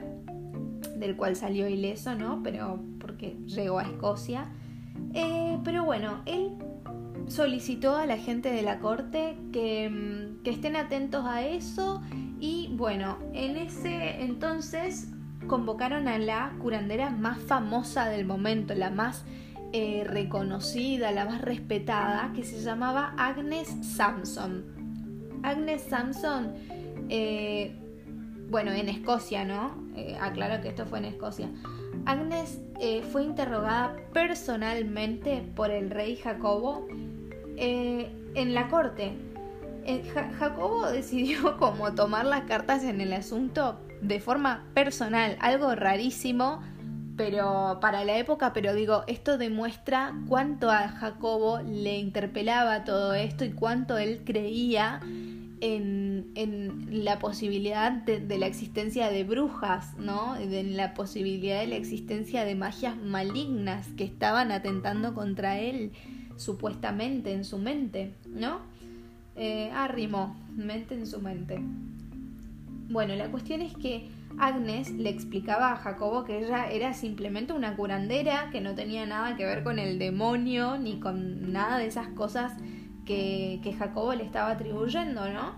del 0.98 1.16
cual 1.16 1.36
salió 1.36 1.68
ileso, 1.68 2.13
¿no? 2.16 2.42
Pero 2.44 2.80
porque 3.00 3.38
llegó 3.46 3.80
a 3.80 3.84
Escocia. 3.84 4.51
Eh, 5.13 5.58
pero 5.63 5.86
bueno, 5.86 6.22
él 6.25 6.51
solicitó 7.27 7.96
a 7.96 8.06
la 8.06 8.18
gente 8.18 8.51
de 8.51 8.63
la 8.63 8.80
corte 8.80 9.38
que, 9.54 9.89
mm, 9.89 10.44
que, 10.44 10.50
estén 10.50 10.75
atentos 10.75 11.25
a 11.25 11.46
eso 11.46 12.01
y 12.39 12.70
bueno, 12.74 13.18
en 13.34 13.58
ese 13.58 14.24
entonces 14.24 15.10
convocaron 15.48 16.08
a 16.08 16.20
la 16.20 16.54
curandera 16.60 17.10
más 17.10 17.39
famosa 17.39 18.08
del 18.10 18.25
momento, 18.25 18.75
la 18.75 18.89
más 18.89 19.25
eh, 19.74 20.04
reconocida, 20.06 21.12
la 21.12 21.25
más 21.25 21.42
respetada, 21.42 22.32
que 22.34 22.44
se 22.44 22.62
llamaba 22.62 23.13
Agnes 23.18 23.68
Samson. 23.82 24.66
Agnes 25.44 25.84
Samson, 25.84 26.54
eh, 27.10 27.75
bueno, 28.50 28.72
en 28.72 28.89
Escocia, 28.89 29.46
¿no? 29.46 29.88
Eh, 29.96 30.18
aclaro 30.22 30.62
que 30.62 30.70
esto 30.70 30.86
fue 30.86 31.00
en 31.00 31.06
Escocia. 31.06 31.50
Agnes 32.06 32.62
fue 33.12 33.24
interrogada 33.24 33.96
personalmente 34.13 35.44
por 35.56 35.72
el 35.72 35.89
rey 35.89 36.16
Jacobo 36.16 36.88
en 37.58 38.54
la 38.54 38.70
corte. 38.70 39.18
Jacobo 40.38 40.88
decidió 40.89 41.58
como 41.60 41.94
tomar 41.96 42.25
las 42.25 42.44
cartas 42.44 42.84
en 42.84 43.01
el 43.01 43.12
asunto 43.13 43.80
de 44.01 44.20
forma 44.20 44.66
personal, 44.74 45.38
algo 45.39 45.75
rarísimo, 45.75 46.62
pero 47.16 47.80
para 47.82 48.06
la 48.06 48.18
época, 48.18 48.54
pero 48.54 48.74
digo, 48.74 49.04
esto 49.08 49.38
demuestra 49.38 50.13
cuánto 50.27 50.70
a 50.70 50.88
Jacobo 50.88 51.60
le 51.62 51.98
interpelaba 51.98 52.84
todo 52.84 53.13
esto 53.16 53.44
y 53.44 53.51
cuánto 53.51 53.98
él 53.98 54.22
creía 54.24 55.01
en, 55.60 56.32
en 56.36 57.04
la 57.04 57.20
posibilidad 57.20 57.92
de, 57.92 58.38
la 58.38 58.46
existencia 58.46 59.10
de 59.10 59.24
brujas, 59.24 59.98
¿no? 59.98 60.36
En 60.36 60.77
la 60.77 60.94
posibilidad 60.94 61.60
de 61.60 61.68
la 61.68 61.75
existencia 61.75 62.46
de 62.46 62.56
magias 62.56 62.96
malignas 62.96 63.88
que 63.98 64.04
estaban 64.04 64.51
atentando 64.51 65.13
contra 65.13 65.60
él, 65.60 65.92
supuestamente, 66.36 67.34
en 67.34 67.44
su 67.44 67.58
mente, 67.58 68.13
¿no? 68.27 68.60
Eh, 69.36 69.72
mente 70.56 70.96
en 70.96 71.08
su 71.08 71.22
mente. 71.22 71.60
Bueno, 72.89 73.15
la 73.15 73.29
cuestión 73.29 73.62
es 73.62 73.74
que 73.75 74.10
Agnes 74.38 74.91
le 74.91 75.10
explicaba 75.10 75.74
a 75.74 75.75
Jacobo 75.75 76.24
que 76.24 76.39
ella 76.39 76.70
era 76.70 76.94
simplemente 76.94 77.53
una 77.53 77.75
curandera, 77.75 78.50
que 78.51 78.62
no 78.62 78.75
tenía 78.75 79.06
nada 79.06 79.36
que 79.36 79.46
ver 79.46 79.63
con 79.63 79.79
el 79.79 80.00
demonio 80.00 80.77
ni 80.77 81.00
con 81.00 81.51
nada 81.51 81.77
de 81.77 81.88
esas 81.88 82.08
cosas 82.10 82.53
que, 83.06 83.75
Jacobo 83.77 84.13
le 84.13 84.24
estaba 84.24 84.51
atribuyendo, 84.51 85.29
¿no? 85.29 85.56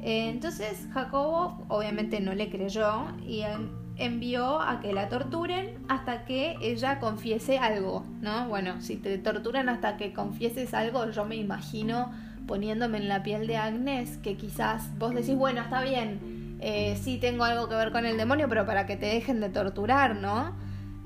Eh, 0.00 0.28
entonces 0.30 0.88
Jacobo 0.92 1.64
obviamente 1.68 2.20
no 2.20 2.34
le 2.34 2.48
creyó 2.48 3.06
y 3.26 3.42
envió 3.96 4.60
a 4.60 4.80
que 4.80 4.92
la 4.92 5.08
torturen 5.08 5.78
hasta 5.88 6.24
que 6.24 6.56
ella 6.62 7.00
confiese 7.00 7.58
algo, 7.58 8.04
¿no? 8.20 8.48
Bueno, 8.48 8.80
si 8.80 8.96
te 8.96 9.18
torturan 9.18 9.68
hasta 9.68 9.96
que 9.96 10.12
confieses 10.12 10.72
algo, 10.72 11.10
yo 11.10 11.24
me 11.24 11.36
imagino 11.36 12.10
poniéndome 12.46 12.98
en 12.98 13.08
la 13.08 13.22
piel 13.22 13.46
de 13.46 13.56
Agnes 13.56 14.18
que 14.18 14.36
quizás 14.36 14.98
vos 14.98 15.14
decís, 15.14 15.36
bueno, 15.36 15.60
está 15.60 15.82
bien, 15.82 16.29
eh, 16.60 16.98
sí 17.00 17.18
tengo 17.18 17.44
algo 17.44 17.68
que 17.68 17.74
ver 17.74 17.90
con 17.90 18.04
el 18.04 18.16
demonio, 18.16 18.48
pero 18.48 18.66
para 18.66 18.86
que 18.86 18.96
te 18.96 19.06
dejen 19.06 19.40
de 19.40 19.48
torturar, 19.48 20.16
¿no? 20.16 20.54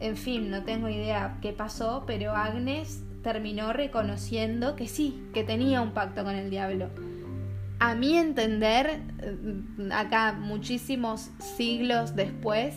En 0.01 0.17
fin, 0.17 0.51
no 0.51 0.65
tengo 0.65 0.89
idea 0.89 1.39
qué 1.41 1.53
pasó, 1.53 2.05
pero 2.07 2.33
Agnes 2.33 3.05
terminó 3.23 3.73
reconociendo 3.73 4.75
que 4.75 4.89
sí, 4.89 5.23
que 5.33 5.45
tenía 5.45 5.81
un 5.81 5.93
pacto 5.93 6.25
con 6.25 6.35
el 6.35 6.51
diablo. 6.51 6.91
A 7.79 7.95
mi 7.95 8.17
entender, 8.17 9.01
eh, 9.21 9.93
acá 9.93 10.33
muchísimos 10.33 11.31
siglos 11.39 12.17
después, 12.17 12.75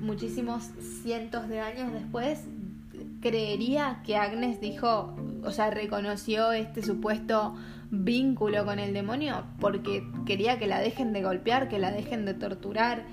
muchísimos 0.00 0.70
cientos 1.02 1.48
de 1.48 1.60
años 1.60 1.92
después, 1.92 2.44
creería 3.20 4.00
que 4.04 4.16
Agnes 4.16 4.60
dijo, 4.60 5.14
o 5.44 5.50
sea, 5.50 5.70
reconoció 5.70 6.52
este 6.52 6.82
supuesto 6.82 7.54
vínculo 7.90 8.64
con 8.64 8.78
el 8.78 8.94
demonio 8.94 9.44
porque 9.60 10.06
quería 10.24 10.58
que 10.58 10.66
la 10.66 10.80
dejen 10.80 11.12
de 11.12 11.22
golpear, 11.22 11.68
que 11.68 11.78
la 11.78 11.90
dejen 11.90 12.24
de 12.24 12.34
torturar. 12.34 13.04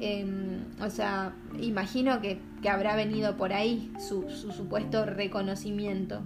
Em, 0.00 0.64
o 0.80 0.90
sea, 0.90 1.34
imagino 1.60 2.20
que, 2.20 2.40
habrá 2.68 2.94
venido 2.96 3.36
por 3.36 3.52
ahí 3.52 3.90
su, 3.98 4.28
supuesto 4.30 5.06
reconocimiento. 5.06 6.20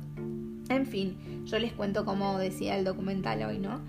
En 0.68 0.86
fin, 0.86 1.44
yo 1.44 1.58
les 1.58 1.72
cuento 1.72 2.04
como 2.04 2.38
decía 2.38 2.76
el 2.76 2.84
documental 2.84 3.42
hoy, 3.42 3.58
¿no? 3.58 3.80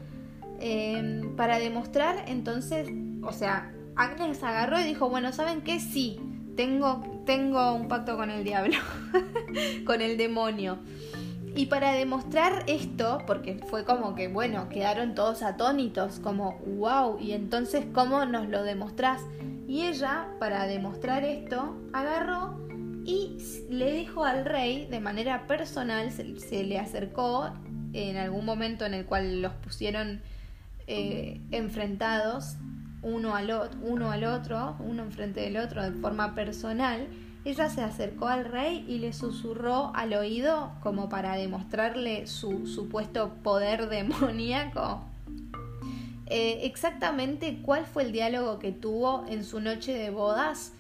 Em, 0.60 1.36
para 1.36 1.60
demostrar 1.60 2.26
entonces, 2.28 2.90
o 3.22 3.34
sea, 3.34 3.74
Agnes 3.96 4.44
agarró 4.44 4.80
y 4.80 4.84
dijo, 4.84 5.10
bueno, 5.10 5.32
¿saben 5.34 5.62
qué? 5.62 5.80
Sí, 5.80 6.20
tengo, 6.56 7.24
tengo 7.26 7.74
un 7.74 7.88
pacto 7.88 8.16
con 8.16 8.30
el 8.30 8.44
diablo, 8.44 8.78
con 9.86 10.02
el 10.02 10.18
demonio. 10.18 10.80
Y 11.56 11.68
para 11.68 11.94
demostrar 11.94 12.64
esto, 12.68 13.20
porque 13.28 13.60
fue 13.70 13.86
como 13.86 14.16
que, 14.16 14.28
bueno, 14.28 14.70
quedaron 14.70 15.14
todos 15.14 15.44
atónitos, 15.44 16.20
como, 16.20 16.58
wow, 16.66 17.20
y 17.20 17.34
entonces, 17.34 17.86
¿cómo 17.94 18.26
nos 18.26 18.50
lo 18.50 18.64
demostrás? 18.64 19.22
Y 19.68 19.84
ella, 19.84 20.30
para 20.40 20.66
demostrar 20.66 21.24
esto, 21.24 21.78
agarró 21.94 22.58
y 23.06 23.38
le 23.70 23.94
dijo 23.94 24.24
al 24.24 24.46
rey 24.46 24.88
de 24.88 25.00
manera 25.00 25.46
personal, 25.46 26.12
se, 26.12 26.64
le 26.64 26.80
acercó 26.80 27.52
en 27.94 28.18
algún 28.18 28.46
momento 28.46 28.86
en 28.86 28.96
el 28.96 29.06
cual 29.06 29.42
los 29.42 29.54
pusieron 29.54 30.22
eh, 30.88 31.40
enfrentados 31.52 32.56
uno 33.04 33.36
al, 33.36 33.52
uno 33.82 34.12
al 34.12 34.24
otro, 34.24 34.76
uno 34.80 35.04
enfrente 35.04 35.42
del 35.42 35.58
otro 35.58 35.84
de 35.84 35.92
forma 35.92 36.34
personal, 36.34 37.08
ella 37.46 37.70
se 37.70 37.82
acercó 37.82 38.28
al 38.28 38.46
rey 38.46 38.86
y 38.88 39.00
le 39.00 39.14
susurró 39.14 39.92
al 39.96 40.14
oído 40.14 40.72
como 40.82 41.10
para 41.10 41.36
demostrarle 41.36 42.28
su 42.28 42.68
supuesto 42.68 43.34
poder 43.44 43.90
demoníaco. 43.90 45.02
Eh, 46.28 46.62
exactamente 46.64 47.60
cuál 47.62 47.86
fue 47.86 48.04
el 48.04 48.12
diálogo 48.12 48.60
que 48.60 48.72
tuvo 48.72 49.26
en 49.28 49.44
su 49.44 49.60
noche 49.60 49.94
de 49.94 50.10
bodas 50.10 50.74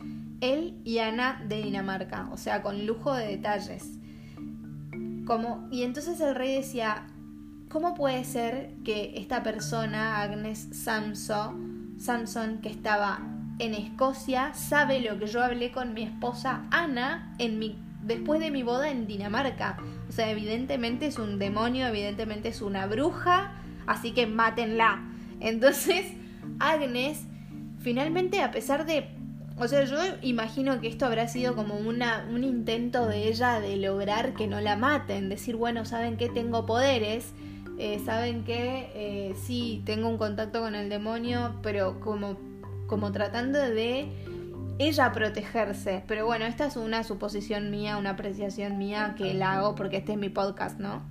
él 0.43 0.79
y 0.83 0.99
Ana 0.99 1.41
de 1.47 1.61
Dinamarca, 1.61 2.29
o 2.31 2.37
sea, 2.37 2.61
con 2.61 2.85
lujo 2.85 3.13
de 3.13 3.27
detalles. 3.27 3.97
Como, 5.25 5.67
y 5.71 5.83
entonces 5.83 6.19
el 6.19 6.35
rey 6.35 6.55
decía, 6.55 7.07
¿cómo 7.69 7.93
puede 7.93 8.23
ser 8.25 8.73
que 8.83 9.13
esta 9.15 9.41
persona, 9.41 10.21
Agnes 10.21 10.67
Samson, 10.73 11.95
Samson, 11.97 12.59
que 12.59 12.69
estaba 12.69 13.21
en 13.59 13.73
Escocia 13.73 14.53
sabe 14.53 14.99
lo 14.99 15.19
que 15.19 15.27
yo 15.27 15.43
hablé 15.43 15.71
con 15.71 15.93
mi 15.93 16.03
esposa 16.03 16.63
Ana 16.71 17.33
en 17.37 17.59
mi, 17.59 17.77
después 18.01 18.39
de 18.39 18.51
mi 18.51 18.63
boda 18.63 18.89
en 18.89 19.07
Dinamarca. 19.07 19.77
O 20.09 20.11
sea, 20.11 20.29
evidentemente 20.31 21.07
es 21.07 21.19
un 21.19 21.39
demonio, 21.39 21.87
evidentemente 21.87 22.49
es 22.49 22.61
una 22.61 22.85
bruja, 22.87 23.51
así 23.85 24.11
que 24.11 24.27
mátenla. 24.27 25.03
Entonces, 25.39 26.05
Agnes, 26.59 27.25
finalmente, 27.79 28.41
a 28.41 28.51
pesar 28.51 28.85
de... 28.85 29.09
O 29.55 29.67
sea, 29.67 29.83
yo 29.83 29.97
imagino 30.23 30.81
que 30.81 30.87
esto 30.87 31.05
habrá 31.05 31.27
sido 31.27 31.55
como 31.55 31.75
una, 31.75 32.27
un 32.33 32.43
intento 32.43 33.07
de 33.07 33.27
ella 33.27 33.59
de 33.59 33.77
lograr 33.77 34.33
que 34.33 34.47
no 34.47 34.59
la 34.61 34.75
maten, 34.75 35.29
decir, 35.29 35.55
bueno, 35.55 35.85
¿saben 35.85 36.17
que 36.17 36.27
Tengo 36.27 36.65
poderes. 36.65 37.33
Eh, 37.77 37.99
saben 38.05 38.43
que 38.43 38.91
eh, 38.95 39.35
sí, 39.35 39.81
tengo 39.85 40.07
un 40.07 40.17
contacto 40.17 40.61
con 40.61 40.75
el 40.75 40.89
demonio, 40.89 41.55
pero 41.63 41.99
como 41.99 42.37
como 42.87 43.11
tratando 43.11 43.59
de 43.59 44.07
ella 44.79 45.11
protegerse. 45.11 46.03
Pero 46.07 46.25
bueno, 46.25 46.45
esta 46.45 46.65
es 46.65 46.75
una 46.75 47.03
suposición 47.03 47.71
mía, 47.71 47.97
una 47.97 48.11
apreciación 48.11 48.77
mía 48.77 49.15
que 49.17 49.33
la 49.33 49.53
hago 49.53 49.75
porque 49.75 49.97
este 49.97 50.13
es 50.13 50.17
mi 50.17 50.29
podcast, 50.29 50.79
¿no? 50.79 51.03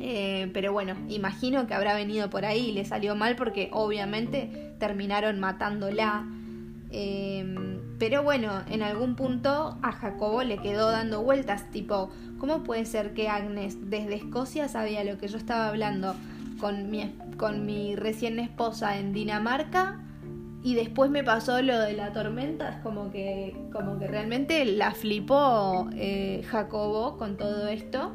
Eh, 0.00 0.50
pero 0.54 0.72
bueno, 0.72 0.94
imagino 1.08 1.66
que 1.66 1.74
habrá 1.74 1.94
venido 1.94 2.30
por 2.30 2.44
ahí 2.44 2.68
y 2.68 2.72
le 2.72 2.84
salió 2.84 3.16
mal 3.16 3.34
porque 3.36 3.68
obviamente 3.72 4.74
terminaron 4.78 5.40
matándola. 5.40 6.26
Eh, 6.90 7.80
pero 7.98 8.22
bueno, 8.22 8.62
en 8.70 8.82
algún 8.82 9.16
punto 9.16 9.76
a 9.82 9.92
Jacobo 9.92 10.42
le 10.44 10.58
quedó 10.58 10.90
dando 10.90 11.22
vueltas, 11.22 11.70
tipo, 11.70 12.10
¿cómo 12.38 12.62
puede 12.62 12.86
ser 12.86 13.12
que 13.12 13.28
Agnes 13.28 13.90
desde 13.90 14.14
Escocia 14.14 14.68
sabía 14.68 15.02
lo 15.02 15.18
que 15.18 15.26
yo 15.26 15.36
estaba 15.36 15.66
hablando 15.66 16.14
con 16.60 16.90
mi, 16.90 17.12
con 17.36 17.66
mi 17.66 17.96
recién 17.96 18.38
esposa 18.38 18.98
en 18.98 19.12
Dinamarca? 19.12 20.00
Y 20.68 20.74
después 20.74 21.10
me 21.10 21.24
pasó 21.24 21.62
lo 21.62 21.80
de 21.80 21.94
la 21.94 22.12
tormenta, 22.12 22.68
es 22.68 22.76
como 22.82 23.10
que, 23.10 23.56
como 23.72 23.98
que 23.98 24.06
realmente 24.06 24.66
la 24.66 24.90
flipó 24.90 25.88
eh, 25.94 26.44
Jacobo 26.46 27.16
con 27.16 27.38
todo 27.38 27.68
esto. 27.68 28.12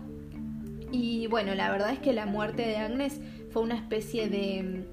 Y 0.92 1.26
bueno, 1.26 1.56
la 1.56 1.72
verdad 1.72 1.94
es 1.94 1.98
que 1.98 2.14
la 2.14 2.28
muerte 2.28 2.62
de 2.62 2.78
Agnes 2.78 3.20
fue 3.50 3.64
una 3.64 3.74
especie 3.74 4.30
de, 4.30 4.86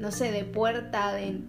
no 0.00 0.10
sé, 0.10 0.32
de 0.32 0.42
puerta, 0.42 1.12
de, 1.12 1.42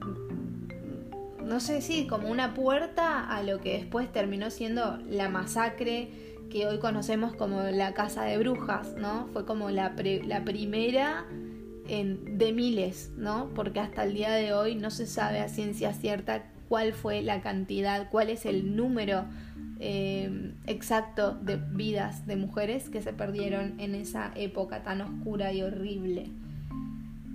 no 1.43 1.59
sé, 1.59 1.81
sí, 1.81 2.05
como 2.05 2.29
una 2.29 2.53
puerta 2.53 3.27
a 3.27 3.41
lo 3.41 3.59
que 3.59 3.73
después 3.79 4.11
terminó 4.11 4.51
siendo 4.51 4.99
la 5.09 5.29
masacre 5.29 6.11
que 6.51 6.67
hoy 6.67 6.77
conocemos 6.77 7.33
como 7.33 7.63
la 7.63 7.95
casa 7.95 8.21
de 8.21 8.37
brujas, 8.37 8.93
¿no? 8.99 9.25
Fue 9.33 9.47
como 9.47 9.71
la, 9.71 9.95
la 10.27 10.45
primera 10.45 11.25
de 11.87 12.53
miles, 12.53 13.11
¿no? 13.17 13.49
Porque 13.53 13.79
hasta 13.79 14.03
el 14.03 14.13
día 14.13 14.31
de 14.31 14.53
hoy 14.53 14.75
no 14.75 14.89
se 14.89 15.05
sabe 15.05 15.39
a 15.39 15.49
ciencia 15.49 15.93
cierta 15.93 16.45
cuál 16.69 16.93
fue 16.93 17.21
la 17.21 17.41
cantidad, 17.41 18.09
cuál 18.09 18.29
es 18.29 18.45
el 18.45 18.75
número 18.75 19.25
eh, 19.79 20.53
exacto 20.65 21.33
de 21.33 21.57
vidas 21.57 22.25
de 22.25 22.37
mujeres 22.37 22.89
que 22.89 23.01
se 23.01 23.11
perdieron 23.11 23.79
en 23.79 23.95
esa 23.95 24.31
época 24.35 24.81
tan 24.83 25.01
oscura 25.01 25.51
y 25.51 25.61
horrible. 25.61 26.29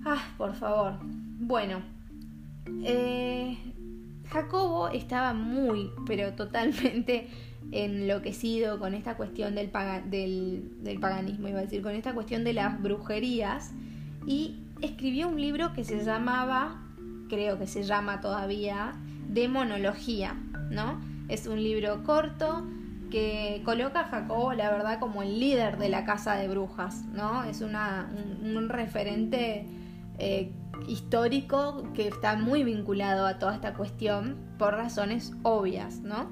Ah, 0.05 0.33
por 0.39 0.55
favor. 0.55 0.95
Bueno, 1.03 1.83
eh, 2.85 3.59
Jacobo 4.31 4.89
estaba 4.89 5.35
muy, 5.35 5.91
pero 6.07 6.33
totalmente 6.33 7.29
enloquecido 7.71 8.79
con 8.79 8.95
esta 8.95 9.17
cuestión 9.17 9.55
del, 9.55 9.71
del 10.83 11.01
paganismo, 11.01 11.49
iba 11.49 11.59
a 11.59 11.63
decir, 11.63 11.83
con 11.83 11.95
esta 11.95 12.15
cuestión 12.15 12.45
de 12.45 12.55
las 12.55 12.81
brujerías 12.81 13.73
y 14.29 14.59
escribió 14.83 15.27
un 15.29 15.41
libro 15.41 15.73
que 15.73 15.85
se 15.85 16.05
llamaba, 16.05 16.83
creo 17.31 17.59
que 17.59 17.67
se 17.67 17.83
llama 17.83 18.21
todavía, 18.21 18.93
Demonología, 19.27 20.35
¿no? 20.71 21.01
Es 21.29 21.47
un 21.47 21.63
libro 21.63 22.05
corto 22.05 22.67
que 23.11 23.63
coloca 23.65 24.01
a 24.01 24.05
Jacobo, 24.05 24.53
la 24.53 24.71
verdad, 24.71 25.01
como 25.01 25.23
el 25.23 25.41
líder 25.41 25.79
de 25.79 25.89
la 25.89 26.05
casa 26.05 26.35
de 26.35 26.47
brujas, 26.47 27.07
¿no? 27.07 27.45
Es 27.45 27.63
una, 27.63 28.13
un, 28.43 28.69
referente 28.69 29.67
eh, 30.19 30.53
histórico 30.87 31.91
que 31.95 32.07
está 32.07 32.37
muy 32.37 32.65
vinculado 32.65 33.27
a 33.27 33.39
toda 33.39 33.55
esta 33.55 33.73
cuestión 33.73 34.37
por 34.59 34.75
razones 34.75 35.33
obvias, 35.43 36.01
¿no? 36.01 36.31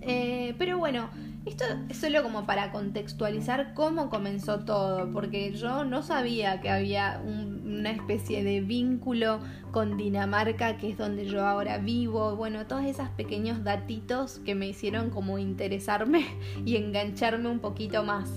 Eh, 0.00 0.54
pero 0.58 0.78
bueno, 0.78 1.10
esto 1.46 1.64
es 1.88 1.98
solo 1.98 2.24
como 2.24 2.44
para 2.44 2.72
contextualizar 2.72 3.72
cómo 3.72 4.10
comenzó 4.10 4.64
todo, 4.64 5.12
porque 5.12 5.52
yo 5.52 5.84
no 5.84 6.02
sabía 6.02 6.60
que 6.60 6.70
había 6.70 7.22
una 7.24 7.92
especie 7.92 8.42
de 8.42 8.60
vínculo 8.60 9.38
con 9.70 9.96
Dinamarca, 9.96 10.76
que 10.76 10.90
es 10.90 10.98
donde 10.98 11.24
yo 11.24 11.46
ahora 11.46 11.78
vivo. 11.78 12.34
Bueno, 12.34 12.66
todos 12.66 12.84
esos 12.84 13.08
pequeños 13.10 13.62
datitos 13.62 14.40
que 14.44 14.56
me 14.56 14.66
hicieron 14.66 15.10
como 15.10 15.38
interesarme 15.38 16.26
y 16.66 16.76
engancharme 16.76 17.48
un 17.48 17.60
poquito 17.60 18.02
más. 18.02 18.28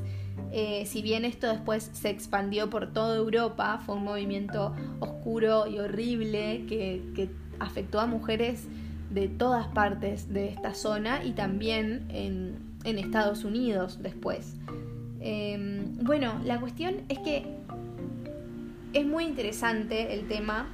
Eh, 0.52 0.86
si 0.86 1.02
bien 1.02 1.26
esto 1.26 1.48
después 1.48 1.90
se 1.94 2.10
expandió 2.10 2.70
por 2.70 2.94
toda 2.94 3.18
Europa, 3.18 3.82
fue 3.84 3.96
un 3.96 4.04
movimiento 4.04 4.76
oscuro 5.00 5.66
y 5.66 5.80
horrible 5.80 6.66
que, 6.68 7.04
que 7.16 7.30
afectó 7.60 8.00
a 8.00 8.06
mujeres 8.06 8.68
de 9.10 9.28
todas 9.28 9.68
partes 9.68 10.32
de 10.32 10.50
esta 10.50 10.76
zona 10.76 11.24
y 11.24 11.32
también 11.32 12.06
en, 12.10 12.69
en 12.84 13.00
Estados 13.00 13.44
Unidos 13.44 14.00
después. 14.02 14.56
Em, 15.20 15.98
bueno, 16.04 16.40
la 16.46 16.60
cuestión 16.60 16.96
es 17.10 17.20
que 17.20 17.46
es 18.94 19.06
muy 19.06 19.26
interesante 19.26 20.14
el 20.14 20.28
tema. 20.28 20.68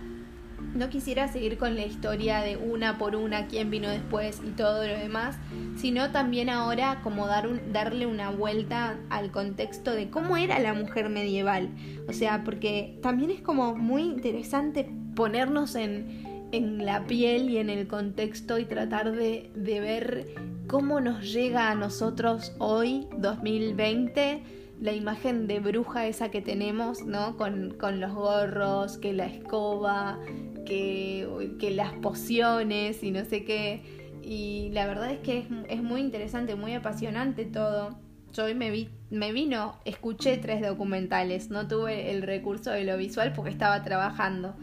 No 0.74 0.90
quisiera 0.90 1.28
seguir 1.28 1.58
con 1.58 1.76
la 1.76 1.86
historia 1.86 2.40
de 2.42 2.58
una 2.58 2.98
por 2.98 3.16
una, 3.16 3.48
quién 3.48 3.70
vino 3.70 3.90
después 3.90 4.42
y 4.46 4.52
todo 4.52 4.86
lo 4.86 4.98
demás, 4.98 5.38
sino 5.78 6.12
también 6.12 6.50
ahora 6.50 7.00
como 7.02 7.28
dar 7.28 7.48
un, 7.48 7.72
darle 7.72 8.06
una 8.06 8.30
vuelta 8.30 8.98
al 9.10 9.32
contexto 9.32 9.92
de 9.92 10.10
cómo 10.10 10.38
era 10.38 10.60
la 10.60 10.74
mujer 10.74 11.10
medieval. 11.10 11.70
O 12.08 12.14
sea, 12.14 12.44
porque 12.44 13.00
también 13.02 13.32
es 13.32 13.42
como 13.42 13.76
muy 13.76 14.04
interesante 14.04 14.90
ponernos 15.16 15.76
en, 15.76 16.35
en 16.56 16.86
la 16.86 17.06
piel 17.06 17.50
y 17.50 17.58
en 17.58 17.70
el 17.70 17.88
contexto 17.88 18.58
y 18.58 18.66
tratar 18.66 19.12
de, 19.12 19.52
de 19.56 19.80
ver 19.80 20.28
cómo 20.68 21.02
nos 21.02 21.32
llega 21.32 21.70
a 21.72 21.76
nosotros 21.76 22.54
hoy, 22.60 23.08
2020, 23.18 24.44
la 24.82 24.94
imagen 24.94 25.48
de 25.48 25.60
bruja 25.60 26.08
esa 26.08 26.30
que 26.30 26.42
tenemos, 26.42 27.04
¿no? 27.04 27.38
Con, 27.38 27.78
los 28.00 28.14
gorros, 28.14 28.98
que 28.98 29.14
la 29.14 29.26
escoba, 29.26 30.20
que, 30.66 31.56
que, 31.60 31.72
las 31.72 31.94
pociones 31.94 33.04
y 33.04 33.12
no 33.12 33.24
sé 33.26 33.46
qué. 33.46 33.82
Y 34.22 34.70
la 34.74 34.88
verdad 34.88 35.12
es 35.12 35.20
que 35.20 35.48
es, 35.70 35.84
muy 35.84 36.02
interesante, 36.02 36.56
muy 36.56 36.74
apasionante 36.74 37.46
todo. 37.46 37.98
Yo 38.34 38.46
hoy 38.46 38.54
me, 38.54 38.70
vi, 38.70 38.90
me 39.10 39.32
vino, 39.32 39.80
escuché 39.86 40.38
tres 40.38 40.62
documentales, 40.62 41.50
no 41.50 41.68
tuve 41.68 42.12
el 42.12 42.22
recurso 42.22 42.72
de 42.72 42.84
lo 42.84 42.98
visual 42.98 43.32
porque 43.34 43.52
estaba 43.52 43.82
trabajando. 43.84 44.56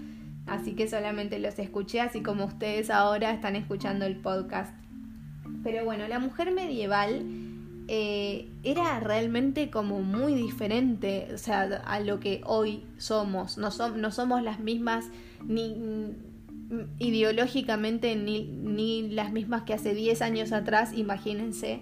Así 0.53 0.73
que 0.73 0.87
solamente 0.87 1.38
los 1.38 1.59
escuché, 1.59 2.01
así 2.03 2.21
como 2.21 2.45
ustedes 2.45 2.91
ahora 2.91 3.33
están 3.33 3.57
escuchando 3.57 4.05
el 4.05 4.17
podcast. 4.17 4.75
Pero 5.65 5.87
bueno, 5.87 6.07
la 6.09 6.19
mujer 6.19 6.53
medieval 6.53 7.23
eh, 7.88 8.51
era 8.62 9.01
realmente 9.01 9.71
como 9.71 10.03
muy 10.03 10.35
diferente, 10.35 11.29
o 11.33 11.38
sea, 11.38 11.62
a 11.62 12.01
lo 12.01 12.21
que 12.21 12.43
hoy 12.45 12.85
somos. 12.99 13.57
No, 13.57 13.71
no 13.97 14.11
somos 14.11 14.43
las 14.43 14.61
mismas 14.61 15.07
ni 15.47 15.75
ideológicamente 16.99 18.15
ni, 18.15 18.45
ni, 18.45 19.09
las 19.09 19.33
mismas 19.33 19.62
que 19.62 19.73
hace 19.73 19.95
10 19.95 20.21
años 20.21 20.53
atrás, 20.53 20.93
imagínense 20.95 21.81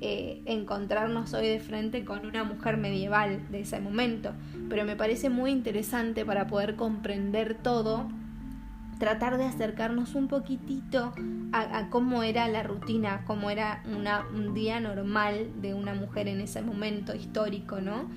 eh, 0.00 0.42
encontrarnos 0.46 1.32
hoy 1.32 1.48
de 1.48 1.58
frente 1.58 2.04
con 2.04 2.26
una 2.26 2.44
mujer 2.44 2.76
medieval 2.76 3.50
de 3.50 3.60
ese 3.60 3.80
momento. 3.80 4.32
Pero 4.68 4.84
me 4.84 4.96
parece 4.96 5.30
muy 5.30 5.50
interesante 5.50 6.24
para 6.24 6.46
poder 6.46 6.76
comprender 6.76 7.54
todo 7.54 8.08
tratar 8.98 9.36
de 9.36 9.44
acercarnos 9.44 10.14
un 10.14 10.28
poquitito 10.28 11.12
a, 11.52 11.88
cómo 11.90 12.22
era 12.22 12.48
la 12.48 12.62
rutina, 12.62 13.24
cómo 13.26 13.50
era 13.50 13.82
un 14.34 14.54
día 14.54 14.80
normal 14.80 15.50
de 15.60 15.74
una 15.74 15.94
mujer 15.94 16.28
en 16.28 16.40
ese 16.40 16.62
momento 16.62 17.14
histórico, 17.14 17.80
¿no? 17.80 18.08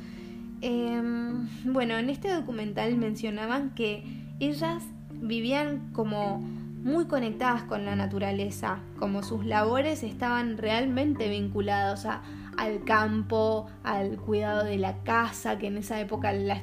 Em, 0.62 1.48
bueno, 1.66 1.98
en 1.98 2.10
este 2.10 2.30
documental 2.30 2.98
mencionaban 2.98 3.72
que 3.72 4.04
ellas 4.40 4.84
vivían 5.22 5.92
como 5.94 6.44
muy 6.84 7.06
conectadas 7.06 7.64
con 7.64 7.86
la 7.86 7.96
naturaleza, 7.96 8.80
como 8.98 9.24
sus 9.24 9.46
labores 9.46 10.04
estaban 10.04 10.58
realmente 10.58 11.30
vinculados 11.30 12.06
a, 12.06 12.22
al 12.58 12.84
campo, 12.84 13.68
al 13.84 14.18
cuidado 14.18 14.64
de 14.64 14.78
la 14.78 15.04
casa, 15.04 15.58
que 15.58 15.68
en 15.68 15.78
esa 15.78 16.00
época 16.00 16.32
la, 16.34 16.62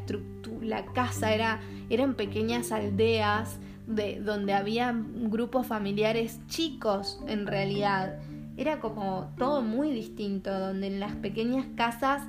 la 0.62 0.85
casa 0.87 1.35
era, 1.35 1.61
eran 1.90 2.14
pequeñas 2.14 2.72
aldeas 2.72 3.59
de, 3.87 4.20
donde 4.20 4.52
había 4.52 4.94
grupos 4.94 5.66
familiares 5.66 6.40
chicos 6.48 7.20
en 7.26 7.46
realidad. 7.46 8.18
Era 8.57 8.81
como 8.81 9.33
todo 9.37 9.62
muy 9.62 9.90
distinto, 9.90 10.59
donde 10.59 10.87
en 10.87 10.98
las 10.98 11.14
pequeñas 11.16 11.66
casas 11.76 12.22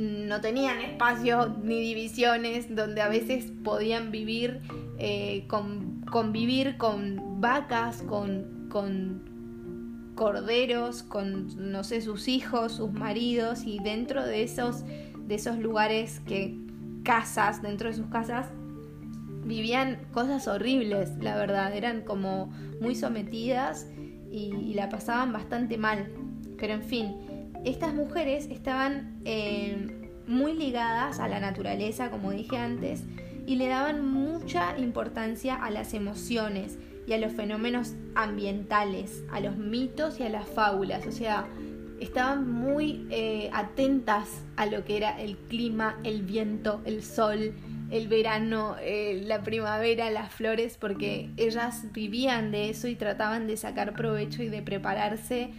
no 0.00 0.40
tenían 0.40 0.80
espacio 0.80 1.54
ni 1.62 1.78
divisiones, 1.80 2.74
donde 2.74 3.02
a 3.02 3.08
veces 3.08 3.52
podían 3.62 4.10
vivir, 4.10 4.60
eh, 4.98 5.44
con, 5.46 6.00
convivir 6.10 6.78
con 6.78 7.40
vacas, 7.40 8.02
con, 8.02 8.68
con 8.70 10.12
corderos, 10.14 11.02
con, 11.02 11.70
no 11.70 11.84
sé, 11.84 12.00
sus 12.00 12.28
hijos, 12.28 12.72
sus 12.72 12.92
maridos, 12.92 13.64
y 13.64 13.78
dentro 13.78 14.24
de 14.24 14.42
esos, 14.42 14.84
de 15.26 15.34
esos 15.34 15.58
lugares 15.58 16.20
que 16.20 16.58
casas, 17.04 17.60
dentro 17.60 17.88
de 17.88 17.94
sus 17.94 18.06
casas, 18.06 18.46
vivían 19.44 19.98
cosas 20.12 20.48
horribles, 20.48 21.10
la 21.20 21.36
verdad, 21.36 21.74
eran 21.74 22.02
como 22.02 22.46
muy 22.80 22.94
sometidas 22.94 23.86
y 24.30 24.74
la 24.74 24.88
pasaban 24.88 25.32
bastante 25.32 25.76
mal. 25.76 26.10
Pero 26.56 26.74
en 26.74 26.82
fin, 26.82 27.16
estas 27.64 27.94
mujeres 27.94 28.46
estaban 28.50 29.20
eh, 29.24 30.10
muy 30.26 30.54
ligadas 30.54 31.18
a 31.20 31.28
la 31.28 31.40
naturaleza, 31.40 32.10
como 32.10 32.30
dije 32.30 32.56
antes, 32.56 33.02
y 33.46 33.56
le 33.56 33.68
daban 33.68 34.06
mucha 34.06 34.78
importancia 34.78 35.56
a 35.56 35.70
las 35.70 35.92
emociones 35.92 36.78
y 37.06 37.12
a 37.12 37.18
los 37.18 37.32
fenómenos 37.32 37.94
ambientales, 38.14 39.24
a 39.32 39.40
los 39.40 39.56
mitos 39.56 40.20
y 40.20 40.22
a 40.22 40.28
las 40.28 40.46
fábulas. 40.46 41.06
O 41.06 41.12
sea, 41.12 41.48
estaban 41.98 42.50
muy 42.50 43.06
eh, 43.10 43.50
atentas 43.52 44.42
a 44.56 44.66
lo 44.66 44.84
que 44.84 44.96
era 44.96 45.20
el 45.20 45.36
clima, 45.36 45.98
el 46.04 46.22
viento, 46.22 46.80
el 46.84 47.02
sol, 47.02 47.54
el 47.90 48.08
verano, 48.08 48.76
eh, 48.80 49.20
la 49.24 49.42
primavera, 49.42 50.10
las 50.10 50.32
flores, 50.32 50.76
porque 50.78 51.30
ellas 51.36 51.86
vivían 51.92 52.52
de 52.52 52.70
eso 52.70 52.86
y 52.88 52.94
trataban 52.94 53.46
de 53.46 53.56
sacar 53.56 53.94
provecho 53.94 54.42
y 54.42 54.48
de 54.48 54.62
prepararse 54.62 55.50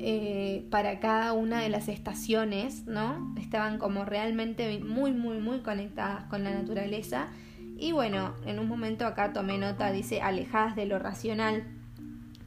eh, 0.00 0.66
para 0.70 1.00
cada 1.00 1.32
una 1.32 1.60
de 1.60 1.68
las 1.68 1.88
estaciones, 1.88 2.86
¿no? 2.86 3.34
Estaban 3.38 3.78
como 3.78 4.04
realmente 4.04 4.78
muy, 4.80 5.12
muy, 5.12 5.38
muy 5.38 5.60
conectadas 5.60 6.24
con 6.24 6.44
la 6.44 6.52
naturaleza. 6.52 7.28
Y 7.76 7.92
bueno, 7.92 8.34
en 8.46 8.58
un 8.58 8.68
momento 8.68 9.06
acá 9.06 9.32
tomé 9.32 9.58
nota, 9.58 9.90
dice 9.92 10.20
alejadas 10.20 10.76
de 10.76 10.86
lo 10.86 10.98
racional, 10.98 11.64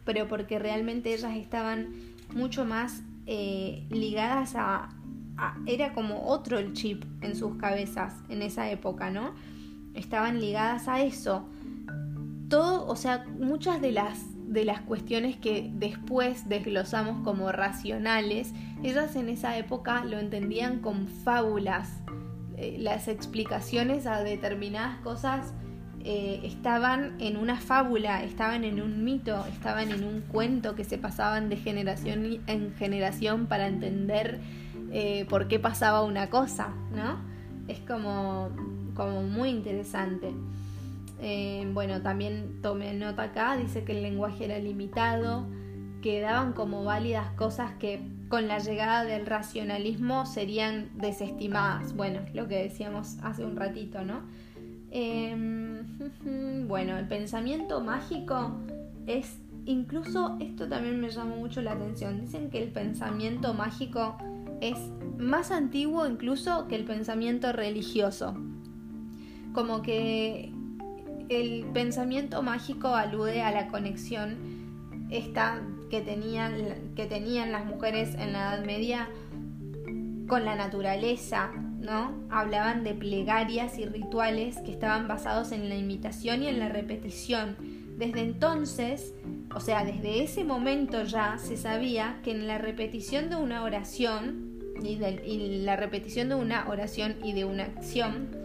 pero 0.06 0.28
porque 0.28 0.60
realmente 0.60 1.14
ellas 1.14 1.36
estaban 1.36 1.90
mucho 2.34 2.66
más 2.66 3.04
eh, 3.28 3.86
ligadas 3.90 4.56
a, 4.56 4.90
a, 5.38 5.58
Era 5.66 5.94
como 5.94 6.28
otro 6.28 6.58
el 6.58 6.74
chip 6.74 7.04
en 7.22 7.36
sus 7.36 7.58
cabezas 7.58 8.16
en 8.30 8.42
esa 8.42 8.70
época, 8.70 9.10
¿no? 9.10 9.34
Estaban 9.94 10.40
ligadas 10.40 10.88
a 10.88 11.02
eso. 11.02 11.46
Todo, 12.50 12.88
o 12.88 12.96
sea, 12.96 13.26
muchas 13.40 13.82
de 13.82 13.92
las 13.92 14.31
de 14.52 14.66
las 14.66 14.82
cuestiones 14.82 15.38
que 15.38 15.72
después 15.74 16.50
desglosamos 16.50 17.24
como 17.24 17.54
racionales, 17.54 18.54
ellas 18.84 19.16
en 19.16 19.30
esa 19.30 19.58
época 19.58 20.04
lo 20.04 20.20
entendían 20.20 20.80
con 20.80 21.08
fábulas. 21.08 22.02
Eh, 22.58 22.76
las 22.78 23.08
explicaciones 23.08 24.06
a 24.06 24.24
determinadas 24.24 24.98
cosas 24.98 25.54
eh, 26.04 26.42
estaban 26.44 27.16
en 27.22 27.38
una 27.38 27.62
fábula, 27.62 28.26
estaban 28.26 28.66
en 28.66 28.82
un 28.82 29.06
mito, 29.06 29.46
estaban 29.46 29.90
en 29.90 30.04
un 30.04 30.20
cuento 30.20 30.76
que 30.76 30.84
se 30.84 30.98
pasaban 30.98 31.48
de 31.48 31.56
generación 31.56 32.42
en 32.48 32.74
generación 32.74 33.46
para 33.46 33.68
entender 33.68 34.42
eh, 34.92 35.26
por 35.30 35.48
qué 35.48 35.60
pasaba 35.60 36.04
una 36.04 36.30
cosa, 36.30 36.74
¿no? 36.94 37.22
Es 37.70 37.80
como, 37.80 38.50
como 38.96 39.24
muy 39.24 39.50
interesante. 39.50 40.34
Eh, 41.22 41.70
bueno, 41.72 42.02
también 42.02 42.62
tomé 42.64 42.94
nota 42.94 43.24
acá, 43.24 43.56
dice 43.56 43.84
que 43.84 43.92
el 43.92 44.02
lenguaje 44.02 44.46
era 44.46 44.58
limitado, 44.58 45.48
que 46.02 46.20
daban 46.20 46.54
como 46.54 46.84
válidas 46.84 47.30
cosas 47.34 47.74
que 47.74 48.02
con 48.28 48.48
la 48.48 48.58
llegada 48.58 49.04
del 49.04 49.28
racionalismo 49.28 50.26
serían 50.26 50.90
desestimadas. 50.96 51.96
Bueno, 51.96 52.22
lo 52.34 52.48
que 52.48 52.64
decíamos 52.64 53.18
hace 53.22 53.46
un 53.46 53.56
ratito, 53.56 54.04
¿no? 54.04 54.22
Em, 54.90 55.86
bueno, 56.68 56.98
el 56.98 57.08
pensamiento 57.08 57.82
mágico 57.82 58.58
es, 59.06 59.38
incluso 59.66 60.38
esto 60.40 60.68
también 60.68 61.00
me 61.00 61.12
llamó 61.12 61.36
mucho 61.36 61.62
la 61.62 61.74
atención, 61.74 62.20
dicen 62.20 62.50
que 62.50 62.64
el 62.64 62.72
pensamiento 62.72 63.54
mágico 63.54 64.18
es 64.60 64.78
más 65.20 65.52
antiguo 65.52 66.08
incluso 66.08 66.68
que 66.68 66.78
el 66.78 66.86
pensamiento 66.86 67.52
religioso. 67.52 68.36
Como 69.54 69.82
que 69.82 70.52
el 71.32 71.66
pensamiento 71.74 72.42
mágico 72.42 72.90
alude 72.90 73.42
a 73.42 73.52
la 73.52 73.68
conexión 73.68 74.38
esta 75.10 75.62
que 75.90 76.02
tenían, 76.02 76.94
que 76.96 77.06
tenían 77.06 77.52
las 77.52 77.66
mujeres 77.66 78.16
en 78.16 78.34
la 78.34 78.56
Edad 78.56 78.66
Media 78.66 79.10
con 80.28 80.46
la 80.46 80.56
naturaleza, 80.56 81.52
¿no? 81.80 82.14
Hablaban 82.30 82.84
de 82.84 82.94
plegarias 82.94 83.78
y 83.78 83.86
rituales 83.86 84.58
que 84.60 84.72
estaban 84.72 85.08
basados 85.08 85.52
en 85.52 85.68
la 85.70 85.76
imitación 85.76 86.44
y 86.44 86.48
en 86.48 86.60
la 86.60 86.70
repetición. 86.70 87.58
Desde 87.98 88.22
entonces, 88.22 89.14
o 89.54 89.60
sea, 89.60 89.84
desde 89.84 90.24
ese 90.24 90.44
momento 90.44 91.04
ya 91.04 91.38
se 91.38 91.58
sabía 91.58 92.20
que 92.24 92.32
en 92.32 92.48
la 92.48 92.58
repetición 92.58 93.30
de 93.30 93.36
una 93.36 93.64
oración 93.64 94.60
y, 94.84 94.98
y 95.26 95.64
la 95.64 95.76
repetición 95.76 96.30
de 96.30 96.36
una 96.36 96.68
oración 96.70 97.18
y 97.24 97.34
de 97.34 97.46
una 97.46 97.64
acción 97.64 98.41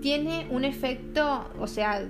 tiene 0.00 0.46
un 0.50 0.64
efecto, 0.64 1.50
o 1.58 1.66
sea, 1.66 2.06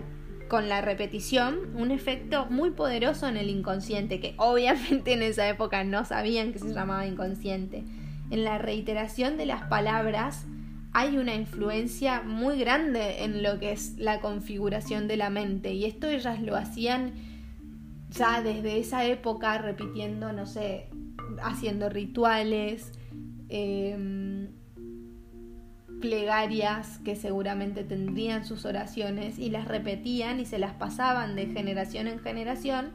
con 0.49 0.69
la 0.69 0.81
repetición, 0.81 1.75
un 1.75 1.91
efecto 1.91 2.47
muy 2.51 2.71
poderoso 2.71 3.27
en 3.27 3.37
el 3.37 3.51
inconsciente, 3.51 4.21
que 4.21 4.35
obviamente 4.39 5.13
en 5.13 5.23
esa 5.23 5.49
época 5.49 5.85
no 5.85 6.05
sabían 6.05 6.53
que 6.53 6.59
se 6.59 6.73
llamaba 6.73 7.07
inconsciente. 7.07 7.85
En 8.31 8.45
la 8.45 8.59
reiteración 8.59 9.37
de 9.37 9.47
las 9.47 9.63
palabras 9.65 10.47
hay 10.93 11.19
una 11.19 11.35
influencia 11.35 12.23
muy 12.23 12.59
grande 12.59 13.25
en 13.25 13.43
lo 13.43 13.59
que 13.59 13.73
es 13.73 13.97
la 13.99 14.21
configuración 14.21 15.09
de 15.09 15.17
la 15.17 15.31
mente 15.31 15.75
y 15.75 15.85
esto 15.85 16.09
ellas 16.09 16.41
lo 16.41 16.57
hacían 16.57 17.13
ya 18.11 18.41
desde 18.41 18.79
esa 18.79 19.05
época 19.05 19.59
repitiendo, 19.59 20.33
no 20.33 20.47
sé, 20.47 20.89
haciendo 21.43 21.89
rituales, 21.91 22.93
eh, 23.49 24.49
plegarias 26.01 26.99
que 27.05 27.17
seguramente 27.17 27.85
tendrían 27.85 28.45
sus 28.45 28.65
oraciones 28.65 29.39
y 29.39 29.51
las 29.51 29.67
repetían 29.67 30.41
y 30.41 30.45
se 30.45 30.59
las 30.59 30.75
pasaban 30.75 31.37
de 31.37 31.47
generación 31.47 32.09
en 32.09 32.19
generación. 32.19 32.93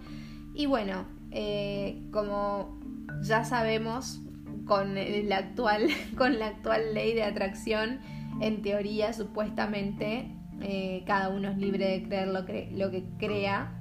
Y 0.54 0.66
bueno, 0.66 1.06
eh, 1.32 2.02
como 2.12 2.80
ya 3.24 3.44
sabemos, 3.44 4.22
con, 4.66 4.98
actual, 5.32 5.88
con 6.18 6.40
la 6.40 6.48
actual 6.48 6.94
ley 6.94 7.14
de 7.14 7.24
atracción, 7.24 8.00
en 8.40 8.62
teoría 8.62 9.14
supuestamente 9.14 10.32
eh, 10.62 11.04
cada 11.06 11.30
uno 11.30 11.50
es 11.50 11.58
libre 11.58 11.90
de 11.90 12.04
creer 12.04 12.28
lo 12.28 12.42
lo 12.42 12.92
que 12.92 13.06
crea. 13.18 13.78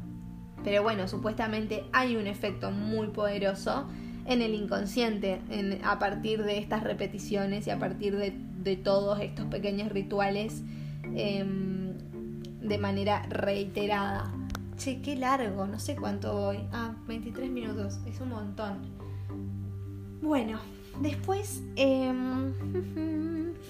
Pero 0.64 0.82
bueno, 0.82 1.08
supuestamente 1.08 1.84
hay 1.92 2.16
un 2.16 2.26
efecto 2.26 2.70
muy 2.70 3.08
poderoso 3.08 3.88
en 4.30 4.40
el 4.42 4.54
inconsciente 4.54 5.40
a 5.82 5.98
partir 5.98 6.44
de 6.44 6.58
estas 6.58 6.84
repeticiones 6.84 7.66
y 7.66 7.70
a 7.70 7.80
partir 7.80 8.16
de 8.16 8.76
todos 8.76 9.18
estos 9.20 9.46
pequeños 9.46 9.90
rituales 9.90 10.62
em, 11.16 11.94
de 12.60 12.78
manera 12.78 13.26
reiterada. 13.28 14.32
Che, 14.76 15.02
qué 15.02 15.16
largo, 15.16 15.66
no 15.66 15.80
sé 15.80 15.96
cuánto 15.96 16.32
voy. 16.32 16.58
Ah, 16.72 16.94
23 17.08 17.50
minutos, 17.50 17.98
es 18.06 18.20
un 18.20 18.28
montón. 18.30 18.78
Bueno, 20.22 20.60
después... 21.00 21.64
Em, 21.74 22.52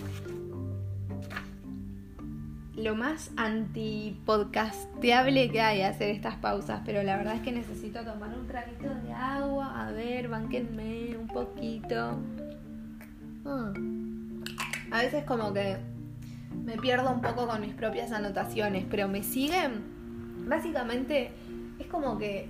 lo 2.77 2.95
más 2.95 3.33
antipodcasteable 3.37 5.51
que 5.51 5.61
hay 5.61 5.83
hacer 5.83 6.11
estas 6.11 6.37
pausas, 6.37 6.83
pero 6.85 7.03
la 7.03 7.17
verdad 7.17 7.35
es 7.35 7.43
que 7.43 7.51
necesito 7.53 8.05
tomar 8.05 8.37
un 8.37 8.47
traguito 8.47 8.89
de 8.89 9.13
agua. 9.13 9.40
Banquenme 10.31 11.17
un 11.17 11.27
poquito. 11.27 12.19
Ah 13.45 13.73
a 14.91 15.03
veces 15.03 15.25
como 15.25 15.53
que 15.53 15.77
me 16.65 16.77
pierdo 16.77 17.11
un 17.11 17.21
poco 17.21 17.47
con 17.47 17.61
mis 17.61 17.75
propias 17.75 18.13
anotaciones, 18.13 18.85
pero 18.91 19.09
me 19.09 19.23
siguen. 19.23 19.85
Básicamente 20.49 21.33
es 21.79 21.87
como 21.87 22.19
que 22.19 22.49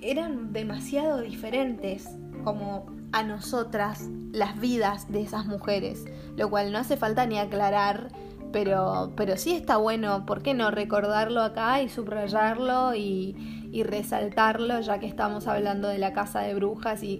eran 0.00 0.52
demasiado 0.52 1.20
diferentes 1.20 2.08
como 2.44 2.86
a 3.12 3.22
nosotras 3.22 4.08
las 4.32 4.58
vidas 4.58 5.12
de 5.12 5.22
esas 5.22 5.46
mujeres, 5.46 6.04
lo 6.36 6.48
cual 6.48 6.72
no 6.72 6.78
hace 6.78 6.96
falta 6.96 7.26
ni 7.26 7.38
aclarar, 7.38 8.08
pero, 8.52 9.12
pero 9.16 9.36
sí 9.36 9.54
está 9.54 9.76
bueno, 9.76 10.24
¿por 10.24 10.42
qué 10.42 10.54
no 10.54 10.70
recordarlo 10.70 11.42
acá 11.42 11.82
y 11.82 11.88
subrayarlo 11.88 12.94
y, 12.94 13.61
y 13.72 13.82
resaltarlo 13.82 14.80
ya 14.80 15.00
que 15.00 15.06
estamos 15.06 15.48
hablando 15.48 15.88
de 15.88 15.98
la 15.98 16.12
casa 16.12 16.40
de 16.40 16.54
brujas 16.54 17.02
y, 17.02 17.18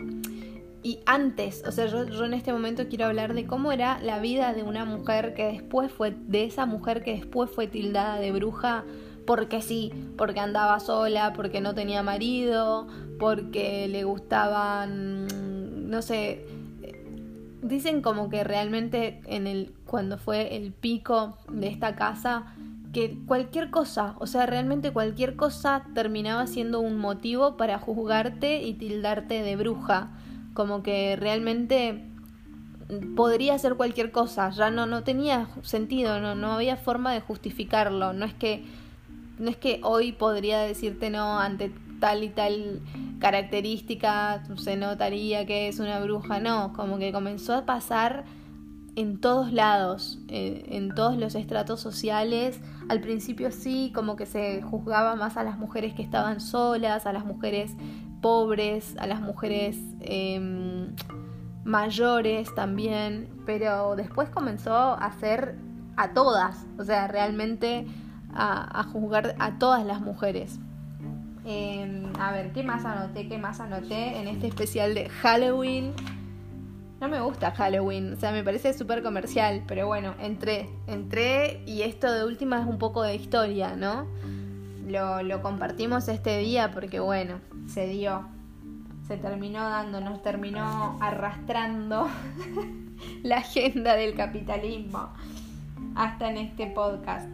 y 0.83 1.01
antes, 1.07 1.65
o 1.67 1.73
sea, 1.73 1.87
yo, 1.87 2.25
en 2.25 2.35
este 2.35 2.53
momento 2.53 2.89
quiero 2.89 3.07
hablar 3.07 3.35
de 3.35 3.47
cómo 3.47 3.73
era 3.73 3.99
la 4.01 4.21
vida 4.21 4.53
de 4.53 4.63
una 4.63 4.85
mujer 4.85 5.33
que 5.35 5.47
después 5.47 5.91
fue, 5.91 6.11
de 6.11 6.45
esa 6.45 6.67
mujer 6.67 7.03
que 7.03 7.13
después 7.13 7.51
fue 7.51 7.67
tildada 7.67 8.21
de 8.21 8.33
bruja 8.33 8.85
porque 9.27 9.63
sí, 9.63 9.93
porque 10.19 10.41
andaba 10.41 10.79
sola, 10.79 11.33
porque 11.33 11.61
no 11.61 11.75
tenía 11.75 12.03
marido, 12.03 12.87
porque 13.19 13.89
le 13.89 14.05
gustaban, 14.05 15.89
no 15.89 16.03
sé, 16.03 16.45
dicen 17.63 18.03
como 18.03 18.29
que 18.29 18.45
realmente 18.45 19.21
en 19.27 19.47
el 19.47 19.73
cuando 19.87 20.19
fue 20.19 20.57
el 20.57 20.73
pico 20.73 21.39
de 21.51 21.69
esta 21.69 21.95
casa 21.95 22.55
que 22.93 23.19
cualquier 23.27 23.71
cosa, 23.71 24.15
o 24.19 24.27
sea, 24.27 24.47
realmente 24.47 24.93
cualquier 24.93 25.35
cosa 25.35 25.85
terminaba 25.95 26.47
siendo 26.47 26.81
un 26.81 26.97
motivo 26.97 27.57
para 27.57 27.79
juzgarte 27.79 28.63
y 28.63 28.75
tildarte 28.75 29.43
de 29.43 29.57
bruja, 29.57 30.11
como 30.53 30.83
que 30.83 31.17
realmente 31.17 32.05
podría 33.17 33.59
ser 33.59 33.75
cualquier 33.77 34.13
cosa, 34.13 34.51
ya 34.51 34.71
no 34.71 34.87
no 34.87 35.03
tenía 35.05 35.49
sentido, 35.63 36.21
no 36.21 36.35
no 36.35 36.53
había 36.53 36.77
forma 36.77 37.13
de 37.13 37.21
justificarlo, 37.21 38.13
no 38.13 38.27
es 38.27 38.35
que 38.35 38.65
no 39.39 39.49
es 39.49 39.57
que 39.57 39.81
hoy 39.83 40.13
podría 40.13 40.61
decirte 40.61 41.09
no 41.09 41.41
ante 41.41 41.73
tal 42.01 42.25
y 42.25 42.29
tal 42.29 42.81
característica 43.21 44.43
se 44.57 44.77
notaría 44.77 45.47
que 45.47 45.69
es 45.69 45.79
una 45.79 46.01
bruja, 46.01 46.41
no, 46.41 46.73
como 46.75 46.99
que 46.99 47.13
comenzó 47.13 47.55
a 47.55 47.65
pasar 47.65 48.25
en 48.95 49.21
todos 49.21 49.53
lados, 49.53 50.19
eh, 50.29 50.67
en 50.69 50.95
todos 50.95 51.17
los 51.17 51.35
estratos 51.35 51.81
sociales. 51.81 52.61
Al 52.89 53.01
principio 53.01 53.51
sí, 53.51 53.91
como 53.95 54.17
que 54.17 54.27
se 54.27 54.63
juzgaba 54.63 55.17
más 55.17 55.37
a 55.37 55.45
las 55.45 55.59
mujeres 55.59 55.95
que 55.95 56.03
estaban 56.03 56.41
solas, 56.41 57.07
a 57.07 57.13
las 57.13 57.25
mujeres 57.25 57.73
pobres, 58.21 58.95
a 58.99 59.07
las 59.07 59.21
mujeres 59.21 59.79
em, 60.01 60.95
mayores 61.65 62.55
también, 62.55 63.29
pero 63.47 63.97
después 63.97 64.29
comenzó 64.29 64.75
a 64.75 65.13
ser 65.21 65.57
a 65.97 66.13
todas, 66.13 66.67
o 66.79 66.85
sea, 66.85 67.09
realmente 67.09 67.87
a, 68.35 68.83
juzgar 68.85 69.35
a 69.39 69.59
todas 69.59 69.85
las 69.85 70.01
mujeres. 70.01 70.59
Em, 71.45 72.05
a 72.19 72.33
ver, 72.33 72.53
¿qué 72.53 72.63
más 72.63 72.85
anoté? 72.85 73.29
¿Qué 73.29 73.37
más 73.37 73.61
anoté 73.61 74.19
en 74.19 74.29
este 74.29 74.47
especial 74.47 74.95
de 74.95 75.09
Halloween? 75.09 75.93
No 77.03 77.09
me 77.09 77.21
gusta 77.21 77.51
Halloween, 77.51 78.13
o 78.13 78.17
sea, 78.17 78.31
me 78.31 78.45
parece 78.45 78.73
súper 78.75 79.03
comercial, 79.03 79.65
pero 79.67 79.89
bueno, 79.89 80.15
entré, 80.21 80.69
entré 80.87 81.61
y 81.67 81.83
esto 81.83 82.13
de 82.13 82.25
última 82.25 82.61
es 82.61 82.67
un 82.69 82.79
poco 82.79 83.03
de 83.03 83.17
historia, 83.17 83.75
¿no? 83.75 84.07
Lo, 84.87 85.21
lo 85.25 85.43
compartimos 85.43 86.07
este 86.07 86.39
día 86.39 86.71
porque 86.71 87.01
bueno, 87.01 87.41
se 87.67 87.89
dio, 87.89 88.29
se 89.09 89.17
terminó 89.17 89.69
dando, 89.69 90.01
nos 90.01 90.23
terminó 90.23 90.97
arrastrando 91.01 92.07
la 93.25 93.39
agenda 93.39 93.97
del 93.97 94.15
capitalismo 94.15 95.09
hasta 95.97 96.31
en 96.31 96.37
este 96.37 96.69
podcast. 96.69 97.27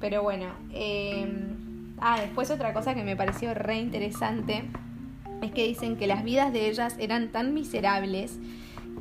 Pero 0.00 0.24
bueno, 0.24 0.46
em, 0.72 1.94
ah, 2.00 2.20
después 2.20 2.50
otra 2.50 2.72
cosa 2.72 2.96
que 2.96 3.04
me 3.04 3.14
pareció 3.14 3.54
re 3.54 3.78
interesante 3.78 4.64
es 5.42 5.52
que 5.52 5.64
dicen 5.64 5.96
que 5.96 6.08
las 6.08 6.24
vidas 6.24 6.52
de 6.52 6.68
ellas 6.68 6.96
eran 6.98 7.28
tan 7.28 7.54
miserables 7.54 8.40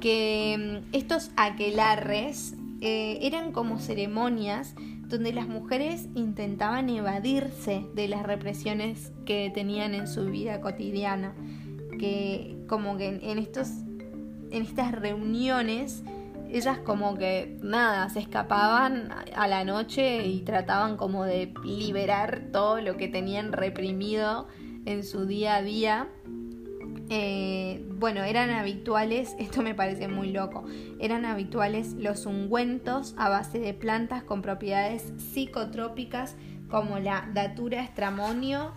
que 0.06 0.54
em, 0.54 0.84
estos 0.92 1.32
aquelarres 1.36 2.54
eh, 2.80 3.18
eran 3.24 3.52
como 3.52 3.80
ceremonias 3.80 4.76
donde 5.08 5.34
las 5.34 5.48
mujeres 5.48 6.10
intentaban 6.14 6.90
evadirse 6.90 7.88
de 7.96 8.08
las 8.08 8.22
represiones 8.22 9.12
que 9.26 9.52
tenían 9.52 9.96
en 9.96 10.08
su 10.08 10.26
vida 10.26 10.62
cotidiana, 10.62 11.34
que 11.98 12.56
como 12.70 12.98
que 12.98 13.08
en 13.08 13.40
estos 13.40 13.70
en 14.52 14.62
estas 14.62 14.92
reuniones 14.92 16.04
ellas 16.52 16.78
como 16.78 17.16
que 17.16 17.58
nada, 17.64 18.08
se 18.10 18.20
escapaban 18.20 19.10
a 19.36 19.48
la 19.48 19.64
noche 19.64 20.28
y 20.28 20.42
trataban 20.42 20.98
como 20.98 21.24
de 21.24 21.52
liberar 21.64 22.50
todo 22.52 22.80
lo 22.80 22.96
que 22.96 23.08
tenían 23.08 23.54
reprimido 23.54 24.48
en 24.86 25.04
su 25.04 25.26
día 25.26 25.56
a 25.56 25.62
día. 25.64 26.08
Eh, 27.10 27.86
bueno, 27.98 28.24
eran 28.24 28.50
habituales, 28.50 29.36
esto 29.40 29.62
me 29.62 29.76
parece 29.76 30.08
muy 30.08 30.32
loco, 30.32 30.66
eran 31.00 31.26
habituales 31.26 31.94
los 31.94 32.26
ungüentos 32.26 33.14
a 33.18 33.30
base 33.30 33.60
de 33.60 33.74
plantas 33.74 34.24
con 34.24 34.42
propiedades 34.42 35.14
psicotrópicas 35.18 36.36
como 36.70 37.00
la 37.00 37.30
datura 37.34 37.84
estramonio, 37.84 38.74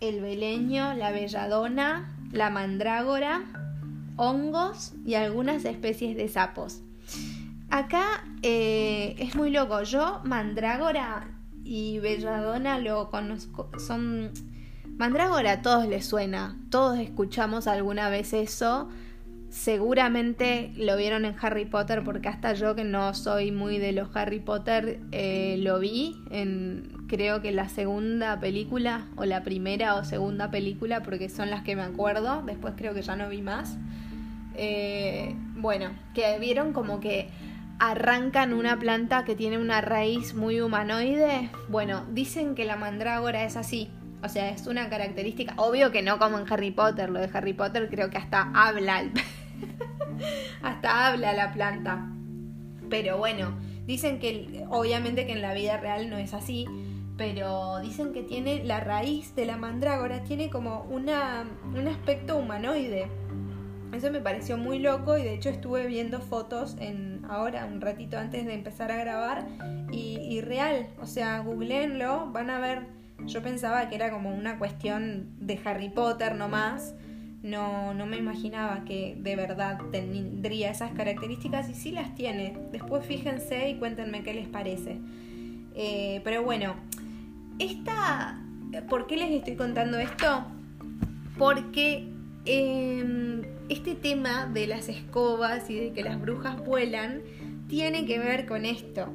el 0.00 0.20
beleño, 0.20 0.94
la 0.94 1.10
belladona, 1.10 2.16
la 2.32 2.50
mandrágora, 2.50 3.42
hongos 4.16 4.92
y 5.04 5.14
algunas 5.14 5.64
especies 5.64 6.16
de 6.16 6.28
sapos. 6.28 6.82
Acá 7.70 8.24
eh, 8.42 9.14
es 9.18 9.34
muy 9.36 9.50
loco. 9.50 9.82
Yo, 9.82 10.20
Mandrágora 10.24 11.28
y 11.64 11.98
Belladona 11.98 12.78
lo 12.78 13.10
conozco. 13.10 13.70
Son. 13.78 14.30
Mandrágora 14.98 15.52
a 15.52 15.62
todos 15.62 15.86
les 15.86 16.04
suena. 16.04 16.58
Todos 16.70 16.98
escuchamos 16.98 17.68
alguna 17.68 18.10
vez 18.10 18.32
eso. 18.32 18.88
Seguramente 19.48 20.72
lo 20.76 20.96
vieron 20.96 21.24
en 21.24 21.36
Harry 21.40 21.66
Potter, 21.66 22.02
porque 22.02 22.28
hasta 22.28 22.52
yo 22.54 22.74
que 22.74 22.82
no 22.82 23.14
soy 23.14 23.52
muy 23.52 23.78
de 23.78 23.92
los 23.92 24.14
Harry 24.16 24.40
Potter, 24.40 24.98
eh, 25.12 25.56
lo 25.60 25.78
vi 25.78 26.16
en 26.32 27.06
creo 27.06 27.40
que 27.40 27.52
la 27.52 27.68
segunda 27.68 28.40
película, 28.40 29.06
o 29.14 29.24
la 29.24 29.44
primera 29.44 29.94
o 29.94 30.04
segunda 30.04 30.50
película, 30.50 31.04
porque 31.04 31.28
son 31.28 31.48
las 31.48 31.62
que 31.62 31.76
me 31.76 31.82
acuerdo. 31.82 32.42
Después 32.42 32.74
creo 32.76 32.92
que 32.92 33.02
ya 33.02 33.14
no 33.14 33.28
vi 33.28 33.40
más. 33.40 33.78
Eh, 34.56 35.36
bueno, 35.54 35.90
que 36.12 36.40
vieron 36.40 36.72
como 36.72 36.98
que 36.98 37.28
arrancan 37.78 38.52
una 38.52 38.76
planta 38.76 39.24
que 39.24 39.36
tiene 39.36 39.58
una 39.58 39.80
raíz 39.80 40.34
muy 40.34 40.60
humanoide. 40.60 41.50
Bueno, 41.68 42.04
dicen 42.10 42.56
que 42.56 42.64
la 42.64 42.74
mandrágora 42.74 43.44
es 43.44 43.56
así. 43.56 43.88
O 44.22 44.28
sea, 44.28 44.50
es 44.50 44.66
una 44.66 44.88
característica. 44.88 45.54
Obvio 45.56 45.90
que 45.90 46.02
no 46.02 46.18
como 46.18 46.38
en 46.38 46.52
Harry 46.52 46.70
Potter. 46.70 47.10
Lo 47.10 47.20
de 47.20 47.30
Harry 47.32 47.52
Potter 47.52 47.88
creo 47.88 48.10
que 48.10 48.18
hasta 48.18 48.50
habla. 48.54 49.04
hasta 50.62 51.06
habla 51.06 51.32
la 51.32 51.52
planta. 51.52 52.10
Pero 52.90 53.18
bueno, 53.18 53.58
dicen 53.86 54.18
que 54.18 54.64
obviamente 54.70 55.26
que 55.26 55.32
en 55.32 55.42
la 55.42 55.54
vida 55.54 55.76
real 55.76 56.10
no 56.10 56.16
es 56.18 56.34
así. 56.34 56.66
Pero 57.16 57.80
dicen 57.80 58.12
que 58.12 58.22
tiene 58.22 58.64
la 58.64 58.80
raíz 58.80 59.34
de 59.34 59.44
la 59.44 59.56
mandrágora, 59.56 60.22
tiene 60.22 60.50
como 60.50 60.82
una, 60.84 61.44
un 61.74 61.88
aspecto 61.88 62.36
humanoide. 62.36 63.08
Eso 63.92 64.12
me 64.12 64.20
pareció 64.20 64.56
muy 64.56 64.78
loco 64.78 65.16
y 65.16 65.22
de 65.22 65.34
hecho 65.34 65.48
estuve 65.48 65.86
viendo 65.86 66.20
fotos 66.20 66.76
en 66.78 67.24
ahora, 67.28 67.66
un 67.66 67.80
ratito 67.80 68.18
antes 68.18 68.44
de 68.46 68.54
empezar 68.54 68.92
a 68.92 68.96
grabar 68.96 69.46
y, 69.90 70.40
real, 70.42 70.88
o 71.00 71.06
sea, 71.06 71.40
googleenlo, 71.40 72.30
van 72.30 72.50
a 72.50 72.58
ver, 72.58 72.86
yo 73.26 73.42
pensaba 73.42 73.88
que 73.88 73.94
era 73.94 74.10
como 74.10 74.34
una 74.34 74.58
cuestión 74.58 75.28
de 75.40 75.60
Harry 75.64 75.88
Potter 75.88 76.34
nomás, 76.34 76.94
no, 77.42 77.94
no 77.94 78.06
me 78.06 78.16
imaginaba 78.16 78.84
que 78.84 79.16
de 79.18 79.36
verdad 79.36 79.78
tendría 79.92 80.70
esas 80.70 80.92
características 80.92 81.68
y 81.68 81.74
sí 81.74 81.92
las 81.92 82.14
tiene, 82.14 82.58
después 82.72 83.04
fíjense 83.04 83.70
y 83.70 83.76
cuéntenme 83.76 84.22
qué 84.22 84.34
les 84.34 84.48
parece. 84.48 84.98
Eh, 85.74 86.20
pero 86.24 86.42
bueno, 86.42 86.74
esta, 87.58 88.40
¿por 88.88 89.06
qué 89.06 89.16
les 89.16 89.30
estoy 89.30 89.54
contando 89.56 89.98
esto? 89.98 90.46
Porque 91.38 92.08
Em, 92.50 93.42
este 93.68 93.94
tema 93.94 94.46
de 94.46 94.66
las 94.66 94.88
escobas 94.88 95.68
y 95.68 95.78
de 95.78 95.92
que 95.92 96.02
las 96.02 96.18
brujas 96.18 96.58
vuelan 96.64 97.20
tiene 97.68 98.06
que 98.06 98.18
ver 98.18 98.46
con 98.46 98.64
esto. 98.64 99.12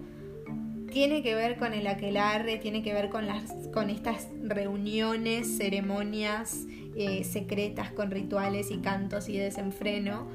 Tiene 0.93 1.23
que 1.23 1.33
ver 1.33 1.57
con 1.57 1.73
el 1.73 1.87
aquelarre, 1.87 2.57
tiene 2.57 2.83
que 2.83 2.93
ver 2.93 3.09
con, 3.09 3.25
las, 3.25 3.51
con 3.73 3.89
estas 3.89 4.27
reuniones, 4.43 5.57
ceremonias 5.57 6.67
eh, 6.95 7.23
secretas 7.23 7.91
con 7.91 8.11
rituales 8.11 8.69
y 8.69 8.77
cantos 8.77 9.27
y 9.27 9.35
desenfreno, 9.35 10.27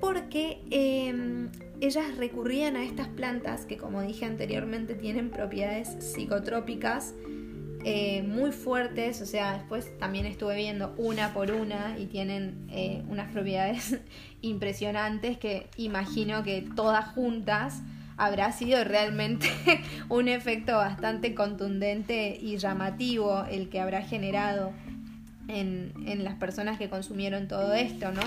porque 0.00 0.60
em, 0.70 1.48
ellas 1.80 2.16
recurrían 2.16 2.74
a 2.74 2.82
estas 2.82 3.06
plantas 3.06 3.66
que, 3.66 3.76
como 3.76 4.02
dije 4.02 4.24
anteriormente, 4.24 4.96
tienen 4.96 5.30
propiedades 5.30 5.88
psicotrópicas 6.00 7.14
eh, 7.84 8.24
muy 8.24 8.50
fuertes, 8.50 9.22
o 9.22 9.26
sea, 9.26 9.54
después 9.58 9.96
también 9.98 10.26
estuve 10.26 10.56
viendo 10.56 10.92
una 10.98 11.32
por 11.32 11.52
una 11.52 11.96
y 11.98 12.06
tienen 12.06 12.66
eh, 12.70 13.04
unas 13.08 13.30
propiedades 13.32 14.00
impresionantes 14.42 15.38
que 15.38 15.68
imagino 15.76 16.42
que 16.42 16.66
todas 16.74 17.06
juntas 17.14 17.82
habrá 18.20 18.52
sido 18.52 18.84
realmente 18.84 19.48
un 20.10 20.28
efecto 20.28 20.76
bastante 20.76 21.34
contundente 21.34 22.38
y 22.40 22.58
llamativo 22.58 23.46
el 23.50 23.70
que 23.70 23.80
habrá 23.80 24.02
generado 24.02 24.72
en, 25.48 25.92
las 26.22 26.34
personas 26.34 26.78
que 26.78 26.90
consumieron 26.90 27.48
todo 27.48 27.72
esto, 27.72 28.12
¿no? 28.12 28.20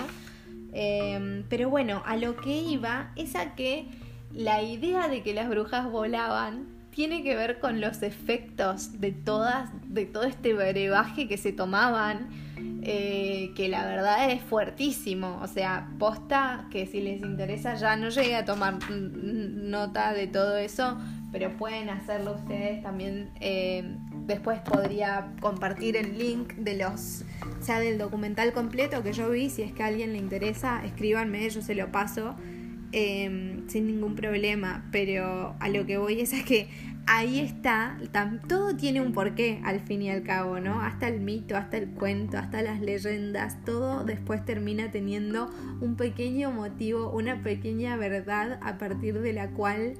Em, 0.72 1.44
pero 1.48 1.70
bueno, 1.70 2.02
a 2.06 2.16
lo 2.16 2.36
que 2.36 2.60
iba 2.60 3.12
es 3.14 3.36
a 3.36 3.54
que 3.54 3.86
la 4.32 4.62
idea 4.62 5.06
de 5.06 5.22
que 5.22 5.32
las 5.32 5.48
brujas 5.48 5.88
volaban 5.88 6.66
tiene 6.90 7.22
que 7.22 7.36
ver 7.36 7.60
con 7.60 7.80
los 7.80 8.02
efectos 8.02 9.00
de 9.00 9.12
todas, 9.12 9.70
de 9.86 10.06
todo 10.06 10.24
este 10.24 10.54
brebaje 10.54 11.28
que 11.28 11.38
se 11.38 11.52
tomaban, 11.52 12.28
eh, 12.84 13.52
que 13.56 13.68
la 13.68 13.86
verdad 13.86 14.30
es 14.30 14.42
fuertísimo. 14.42 15.40
O 15.42 15.46
sea, 15.46 15.88
posta 15.98 16.66
que 16.70 16.86
si 16.86 17.00
les 17.00 17.20
interesa 17.22 17.74
ya 17.74 17.96
no 17.96 18.08
llegué 18.10 18.36
a 18.36 18.44
tomar 18.44 18.78
nota 18.90 20.12
de 20.12 20.26
todo 20.26 20.56
eso, 20.56 20.98
pero 21.32 21.56
pueden 21.56 21.90
hacerlo 21.90 22.34
ustedes 22.34 22.82
también. 22.82 23.30
Eh, 23.40 23.96
después 24.26 24.60
podría 24.60 25.32
compartir 25.40 25.96
el 25.96 26.18
link 26.18 26.54
de 26.54 26.76
los, 26.76 27.24
sea 27.60 27.80
del 27.80 27.98
documental 27.98 28.52
completo 28.52 29.02
que 29.02 29.12
yo 29.12 29.30
vi. 29.30 29.50
Si 29.50 29.62
es 29.62 29.72
que 29.72 29.82
a 29.82 29.86
alguien 29.86 30.12
le 30.12 30.18
interesa, 30.18 30.84
escríbanme, 30.84 31.48
yo 31.50 31.62
se 31.62 31.74
lo 31.74 31.90
paso. 31.90 32.36
Em, 32.96 33.68
sin 33.68 33.88
ningún 33.88 34.14
problema, 34.14 34.84
pero 34.92 35.56
a 35.58 35.68
lo 35.68 35.84
que 35.84 35.98
voy 35.98 36.20
es 36.20 36.32
a 36.32 36.44
que 36.44 36.68
ahí 37.06 37.40
está, 37.40 37.98
todo 38.48 38.76
tiene 38.76 39.00
un 39.00 39.12
porqué 39.12 39.60
al 39.64 39.80
fin 39.80 40.02
y 40.02 40.10
al 40.10 40.22
cabo, 40.22 40.60
¿no? 40.60 40.80
Hasta 40.80 41.08
el 41.08 41.20
mito, 41.20 41.56
hasta 41.56 41.76
el 41.76 41.88
cuento, 41.90 42.38
hasta 42.38 42.62
las 42.62 42.80
leyendas, 42.80 43.62
todo 43.64 44.04
después 44.04 44.44
termina 44.44 44.90
teniendo 44.90 45.50
un 45.80 45.96
pequeño 45.96 46.50
motivo, 46.50 47.10
una 47.10 47.42
pequeña 47.42 47.96
verdad 47.96 48.58
a 48.62 48.78
partir 48.78 49.20
de 49.20 49.32
la 49.32 49.50
cual 49.50 49.94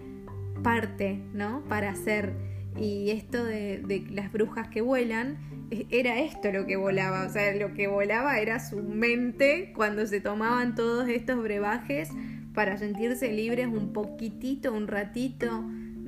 parte, 0.62 1.20
¿no? 1.32 1.62
Para 1.68 1.90
hacer. 1.90 2.32
Y 2.76 3.10
esto 3.10 3.44
de, 3.44 3.82
de 3.86 4.06
las 4.10 4.32
brujas 4.32 4.68
que 4.68 4.80
vuelan, 4.80 5.38
e, 5.70 5.86
era 5.90 6.20
esto 6.20 6.50
lo 6.52 6.66
que 6.66 6.76
volaba, 6.76 7.24
o 7.24 7.28
sea, 7.28 7.54
lo 7.54 7.74
que 7.74 7.86
volaba 7.86 8.38
era 8.38 8.60
su 8.60 8.82
mente 8.82 9.72
cuando 9.76 10.06
se 10.06 10.20
tomaban 10.20 10.74
todos 10.74 11.08
estos 11.08 11.42
brebajes 11.42 12.08
para 12.54 12.76
sentirse 12.78 13.32
libres 13.32 13.66
un 13.66 13.92
poquitito, 13.92 14.72
un 14.72 14.88
ratito 14.88 15.64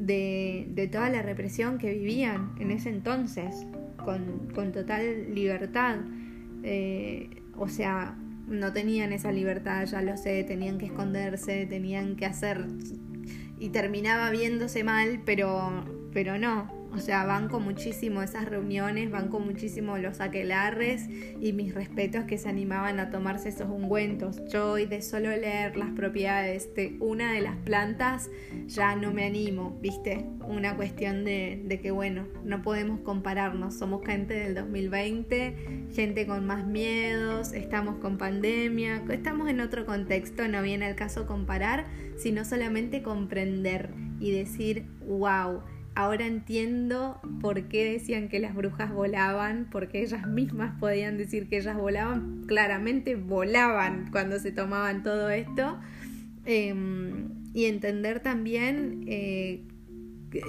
de, 0.07 0.89
toda 0.91 1.11
la 1.11 1.23
represión 1.23 1.79
que 1.79 1.93
vivían 1.93 2.55
en 2.59 2.71
ese 2.71 2.91
entonces, 2.91 3.67
con, 4.05 4.73
total 4.73 5.35
libertad. 5.35 5.99
Eh, 6.63 7.43
o 7.57 7.69
sea, 7.69 8.17
no 8.47 8.73
tenían 8.73 9.13
esa 9.13 9.33
libertad, 9.33 9.85
ya 9.87 10.03
lo 10.03 10.17
sé, 10.17 10.45
tenían 10.45 10.79
que 10.79 10.87
esconderse, 10.87 11.67
tenían 11.67 12.17
que 12.17 12.27
hacer... 12.27 12.67
Y 13.59 13.71
terminaba 13.71 14.31
viéndose 14.31 14.85
mal, 14.85 15.23
pero, 15.25 15.83
pero 16.13 16.37
no, 16.37 16.71
o 16.97 16.99
sea, 16.99 17.27
banco 17.27 17.61
muchísimo 17.61 18.23
esas 18.23 18.47
reuniones, 18.47 19.11
banco 19.11 19.39
muchísimo 19.39 19.99
los 19.99 20.21
aquelarres 20.21 21.07
y 21.41 21.53
mis 21.53 21.75
respetos 21.75 22.25
que 22.25 22.39
se 22.39 22.49
animaban 22.49 22.99
a 23.01 23.11
tomarse 23.11 23.51
esos 23.51 23.69
ungüentos. 23.69 24.41
Yo 24.49 24.73
hoy 24.73 24.87
de 24.87 25.03
solo 25.03 25.29
leer 25.29 25.77
las 25.77 25.91
propiedades 25.91 26.75
de 26.75 26.97
una 27.01 27.33
de 27.33 27.43
las 27.43 27.57
plantas 27.57 28.31
ya 28.67 28.97
no 28.97 29.13
me 29.13 29.27
animo, 29.27 29.79
¿viste? 29.83 30.25
Una 30.49 30.75
cuestión 30.75 31.25
de, 31.25 31.63
de 31.67 31.81
que, 31.81 31.91
bueno, 31.91 32.27
no 32.45 32.63
podemos 32.63 33.01
compararnos. 33.01 33.75
Somos 33.75 34.03
gente 34.07 34.33
del 34.33 34.55
2020, 34.55 35.89
gente 35.95 36.27
con 36.27 36.47
más 36.47 36.67
miedos, 36.67 37.53
estamos 37.53 37.99
con 37.99 38.17
pandemia, 38.17 39.05
estamos 39.11 39.51
en 39.51 39.61
otro 39.61 39.85
contexto, 39.85 40.49
no 40.49 40.63
viene 40.63 40.87
al 40.87 40.97
caso 40.97 41.27
comparar, 41.27 41.85
sino 42.17 42.47
solamente 42.47 43.03
comprender 43.03 43.91
y 44.19 44.31
decir, 44.31 44.87
wow 45.07 45.61
Ahora 45.97 46.27
entiendo 46.27 47.19
por 47.41 47.69
qué 47.69 47.91
decían 47.91 48.29
que 48.29 48.39
las 48.39 48.55
brujas 48.55 48.93
volaban, 48.93 49.67
porque 49.73 50.03
ellas 50.03 50.27
mismas 50.27 50.79
podían 50.79 51.17
decir 51.17 51.49
que 51.49 51.57
ellas 51.57 51.75
volaban. 51.75 52.45
Claramente 52.47 53.17
volaban 53.17 54.11
cuando 54.13 54.39
se 54.39 54.53
tomaban 54.53 55.03
todo 55.03 55.31
esto. 55.31 55.79
Em, 56.45 57.31
y 57.55 57.65
entender 57.65 58.21
también, 58.21 59.05
eh, 59.07 59.63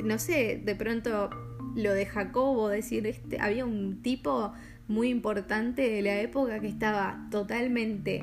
no 0.03 0.19
sé, 0.19 0.61
de 0.65 0.75
pronto 0.75 1.29
lo 1.75 1.93
de 1.93 2.05
Jacobo, 2.05 2.67
decir, 2.67 3.07
este, 3.07 3.39
había 3.39 3.65
un 3.65 4.01
tipo 4.01 4.51
muy 4.89 5.07
importante 5.07 5.89
de 5.89 6.01
la 6.01 6.19
época 6.19 6.59
que 6.59 6.67
estaba 6.67 7.25
totalmente 7.31 8.21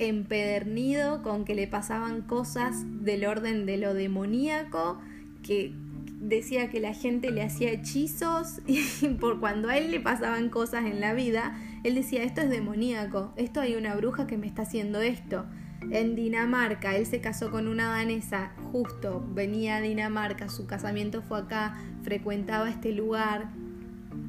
empedernido 0.00 1.22
con 1.22 1.44
que 1.44 1.54
le 1.54 1.68
pasaban 1.68 2.22
cosas 2.22 2.84
del 3.04 3.26
orden 3.26 3.64
de 3.64 3.76
lo 3.76 3.94
demoníaco, 3.94 5.00
que 5.44 5.72
decía 6.20 6.68
que 6.68 6.80
la 6.80 6.94
gente 6.94 7.30
le 7.30 7.42
hacía 7.42 7.70
hechizos 7.70 8.60
y 8.66 8.82
por 9.20 9.40
cuando 9.40 9.68
a 9.68 9.76
él 9.76 9.90
le 9.90 10.00
pasaban 10.00 10.48
cosas 10.48 10.84
en 10.84 11.00
la 11.00 11.14
vida, 11.14 11.58
él 11.84 11.94
decía, 11.94 12.24
esto 12.24 12.40
es 12.40 12.50
demoníaco, 12.50 13.32
esto 13.36 13.60
hay 13.60 13.76
una 13.76 13.94
bruja 13.94 14.26
que 14.26 14.36
me 14.36 14.46
está 14.46 14.62
haciendo 14.62 15.00
esto. 15.00 15.46
En 15.90 16.16
Dinamarca, 16.16 16.96
él 16.96 17.06
se 17.06 17.20
casó 17.20 17.50
con 17.50 17.68
una 17.68 17.88
danesa, 17.88 18.52
justo 18.72 19.24
venía 19.32 19.76
a 19.76 19.80
Dinamarca, 19.80 20.48
su 20.48 20.66
casamiento 20.66 21.22
fue 21.22 21.38
acá, 21.38 21.78
frecuentaba 22.02 22.68
este 22.68 22.92
lugar, 22.92 23.50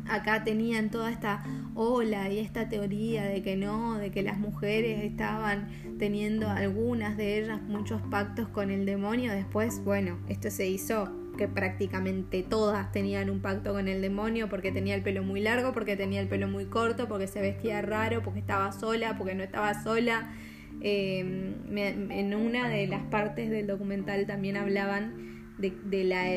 acá 0.08 0.44
tenían 0.44 0.92
toda 0.92 1.10
esta 1.10 1.44
ola 1.74 2.30
y 2.30 2.40
esta 2.40 2.70
teoría 2.70 3.26
de 3.26 3.42
que 3.42 3.56
no, 3.56 3.96
de 3.96 4.12
que 4.12 4.22
las 4.22 4.38
mujeres 4.38 5.04
estaban 5.04 5.70
teniendo 5.98 6.50
algunas 6.50 7.18
de 7.18 7.40
ellas 7.40 7.62
muchos 7.64 8.02
pactos 8.04 8.48
con 8.48 8.70
el 8.70 8.86
demonio, 8.86 9.34
después, 9.34 9.84
bueno, 9.84 10.20
esto 10.30 10.52
se 10.52 10.68
hizo 10.68 11.12
que 11.40 11.48
prácticamente 11.48 12.44
todas 12.44 12.92
tenían 12.92 13.30
un 13.30 13.40
pacto 13.40 13.72
con 13.72 13.88
el 13.88 14.02
demonio 14.02 14.50
porque 14.50 14.74
tenía 14.74 14.94
el 14.94 15.02
pelo 15.02 15.24
muy 15.24 15.40
largo, 15.40 15.72
porque 15.72 15.96
tenía 15.96 16.20
el 16.20 16.28
pelo 16.28 16.50
muy 16.50 16.66
corto, 16.66 17.08
porque 17.08 17.28
se 17.28 17.40
vestía 17.40 17.82
raro, 17.82 18.22
porque 18.22 18.40
estaba 18.40 18.74
sola, 18.74 19.18
porque 19.18 19.36
no 19.36 19.44
estaba 19.44 19.82
sola. 19.82 20.34
Eh, 20.82 21.20
en 21.22 22.36
una 22.36 22.68
de 22.68 22.88
las 22.88 23.04
partes 23.04 23.50
del 23.50 23.68
documental 23.68 24.26
también 24.26 24.58
hablaban 24.58 25.56
de, 25.58 25.72
de 25.86 26.04
la 26.04 26.28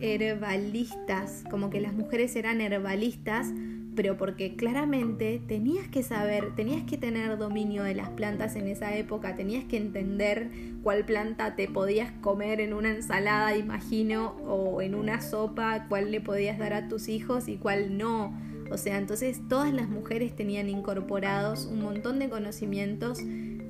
herbalistas, 0.00 1.44
como 1.50 1.68
que 1.68 1.82
las 1.82 1.92
mujeres 1.92 2.34
eran 2.36 2.62
herbalistas 2.62 3.52
pero 3.96 4.16
porque 4.16 4.54
claramente 4.56 5.42
tenías 5.46 5.88
que 5.88 6.02
saber, 6.02 6.54
tenías 6.54 6.84
que 6.84 6.96
tener 6.96 7.36
dominio 7.38 7.82
de 7.82 7.94
las 7.94 8.08
plantas 8.10 8.56
en 8.56 8.68
esa 8.68 8.96
época, 8.96 9.36
tenías 9.36 9.64
que 9.64 9.76
entender 9.76 10.50
cuál 10.82 11.04
planta 11.04 11.56
te 11.56 11.68
podías 11.68 12.12
comer 12.20 12.60
en 12.60 12.72
una 12.72 12.90
ensalada, 12.90 13.56
imagino, 13.56 14.36
o 14.44 14.80
en 14.80 14.94
una 14.94 15.20
sopa, 15.20 15.86
cuál 15.88 16.10
le 16.10 16.20
podías 16.20 16.58
dar 16.58 16.72
a 16.72 16.88
tus 16.88 17.08
hijos 17.08 17.48
y 17.48 17.56
cuál 17.56 17.98
no. 17.98 18.32
O 18.70 18.78
sea, 18.78 18.98
entonces 18.98 19.40
todas 19.48 19.74
las 19.74 19.88
mujeres 19.88 20.36
tenían 20.36 20.68
incorporados 20.68 21.66
un 21.66 21.82
montón 21.82 22.20
de 22.20 22.28
conocimientos 22.28 23.18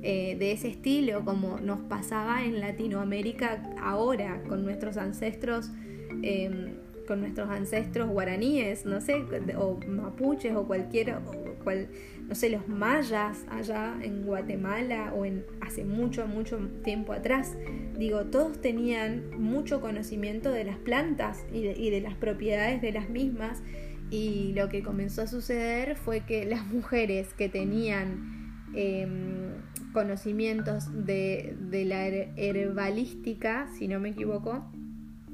eh, 0.03 0.35
de 0.37 0.51
ese 0.51 0.67
estilo, 0.67 1.25
como 1.25 1.59
nos 1.59 1.79
pasaba 1.79 2.43
en 2.43 2.59
Latinoamérica 2.59 3.63
ahora 3.81 4.43
con 4.47 4.63
nuestros 4.63 4.97
ancestros. 4.97 5.71
Em, 6.21 6.75
nuestros 7.19 7.49
ancestros 7.49 8.09
guaraníes, 8.09 8.85
no 8.85 9.01
sé, 9.01 9.25
o 9.57 9.79
mapuches 9.87 10.55
o 10.55 10.65
cualquier, 10.65 11.15
cual, 11.63 11.89
no 12.27 12.35
sé, 12.35 12.49
los 12.49 12.67
mayas 12.67 13.45
allá 13.49 13.97
en 14.01 14.23
Guatemala 14.23 15.13
o 15.15 15.25
en 15.25 15.45
hace 15.59 15.83
mucho, 15.83 16.27
mucho 16.27 16.59
tiempo 16.83 17.13
atrás. 17.13 17.57
Digo, 17.97 18.25
todos 18.25 18.61
tenían 18.61 19.31
mucho 19.39 19.81
conocimiento 19.81 20.51
de 20.51 20.63
las 20.63 20.77
plantas 20.77 21.45
y 21.51 21.63
de, 21.63 21.73
y 21.73 21.89
de 21.89 22.01
las 22.01 22.15
propiedades 22.15 22.81
de 22.81 22.91
las 22.91 23.09
mismas 23.09 23.61
y 24.11 24.51
lo 24.53 24.67
que 24.67 24.83
comenzó 24.83 25.21
a 25.21 25.27
suceder 25.27 25.95
fue 25.95 26.21
que 26.21 26.45
las 26.45 26.67
mujeres 26.67 27.33
que 27.33 27.47
tenían 27.47 28.67
em, 28.75 29.53
conocimientos 29.93 31.05
de, 31.05 31.55
de 31.59 31.85
la 31.85 32.07
herbalística, 32.07 33.67
si 33.77 33.87
no 33.87 33.99
me 33.99 34.09
equivoco, 34.09 34.65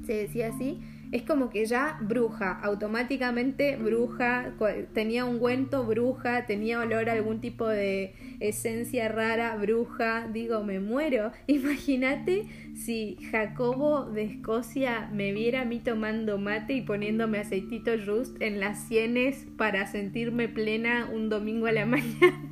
se 0.06 0.14
decía 0.14 0.48
así, 0.48 0.80
es 1.12 1.22
como 1.22 1.48
que 1.48 1.64
ya 1.64 1.98
bruja, 2.00 2.52
automáticamente 2.62 3.76
bruja, 3.76 4.52
tenía 4.92 5.24
un 5.24 5.38
ungüento 5.38 5.84
bruja, 5.84 6.46
tenía 6.46 6.80
olor 6.80 7.08
a 7.08 7.12
algún 7.12 7.40
tipo 7.40 7.68
de 7.68 8.14
esencia 8.40 9.08
rara 9.08 9.54
bruja, 9.56 10.28
digo, 10.32 10.64
me 10.64 10.80
muero. 10.80 11.32
Imagínate 11.46 12.46
si 12.74 13.16
Jacobo 13.30 14.06
de 14.06 14.24
Escocia 14.24 15.08
me 15.12 15.32
viera 15.32 15.62
a 15.62 15.64
mí 15.64 15.78
tomando 15.78 16.38
mate 16.38 16.74
y 16.74 16.82
poniéndome 16.82 17.38
aceitito 17.38 17.92
just 18.04 18.40
en 18.42 18.60
las 18.60 18.84
sienes 18.84 19.46
para 19.56 19.86
sentirme 19.86 20.48
plena 20.48 21.08
un 21.12 21.28
domingo 21.28 21.66
a 21.66 21.72
la 21.72 21.86
mañana. 21.86 22.50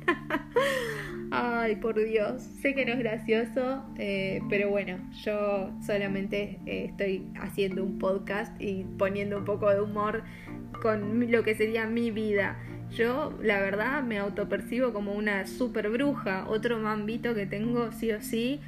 Ay, 1.29 1.75
por 1.75 1.95
Dios, 1.95 2.41
sé 2.61 2.73
que 2.73 2.85
no 2.85 2.93
es 2.93 2.99
gracioso, 2.99 3.83
eh, 3.97 4.41
pero 4.49 4.69
bueno, 4.69 4.97
yo 5.23 5.71
solamente 5.85 6.59
eh, 6.65 6.85
estoy 6.89 7.27
haciendo 7.39 7.83
un 7.83 7.99
podcast 7.99 8.59
y 8.61 8.85
poniendo 8.97 9.37
un 9.37 9.45
poco 9.45 9.69
de 9.69 9.81
humor 9.81 10.23
con 10.81 11.29
lo 11.29 11.43
que 11.43 11.55
sería 11.55 11.85
mi 11.85 12.11
vida. 12.11 12.57
Yo, 12.91 13.37
la 13.41 13.59
verdad, 13.59 14.03
me 14.03 14.17
autopercibo 14.17 14.93
como 14.93 15.13
una 15.13 15.45
super 15.47 15.89
bruja. 15.89 16.45
Otro 16.47 16.79
mambito 16.79 17.35
que 17.35 17.45
tengo, 17.45 17.91
sí 17.91 18.11
o 18.11 18.21
sí, 18.21 18.61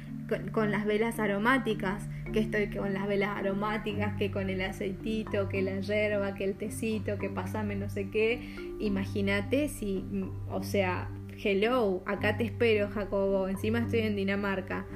con, 0.52 0.70
las 0.70 0.84
velas 0.84 1.18
aromáticas. 1.18 2.08
Que 2.32 2.40
estoy 2.40 2.68
con 2.68 2.92
las 2.92 3.08
velas 3.08 3.38
aromáticas, 3.38 4.16
que 4.16 4.30
con 4.30 4.50
el 4.50 4.60
aceitito, 4.60 5.48
que 5.48 5.62
la 5.62 5.80
hierba, 5.80 6.34
que 6.34 6.44
el 6.44 6.54
tecito, 6.54 7.18
que 7.18 7.30
pasame 7.30 7.74
no 7.74 7.88
sé 7.88 8.10
qué. 8.10 8.54
Imagínate 8.78 9.68
si, 9.68 10.04
o 10.50 10.62
sea, 10.62 11.08
hello, 11.42 12.02
acá 12.06 12.36
te 12.36 12.44
espero, 12.44 12.88
Jacobo. 12.90 13.48
Encima 13.48 13.80
estoy 13.80 14.00
en 14.00 14.16
Dinamarca. 14.16 14.86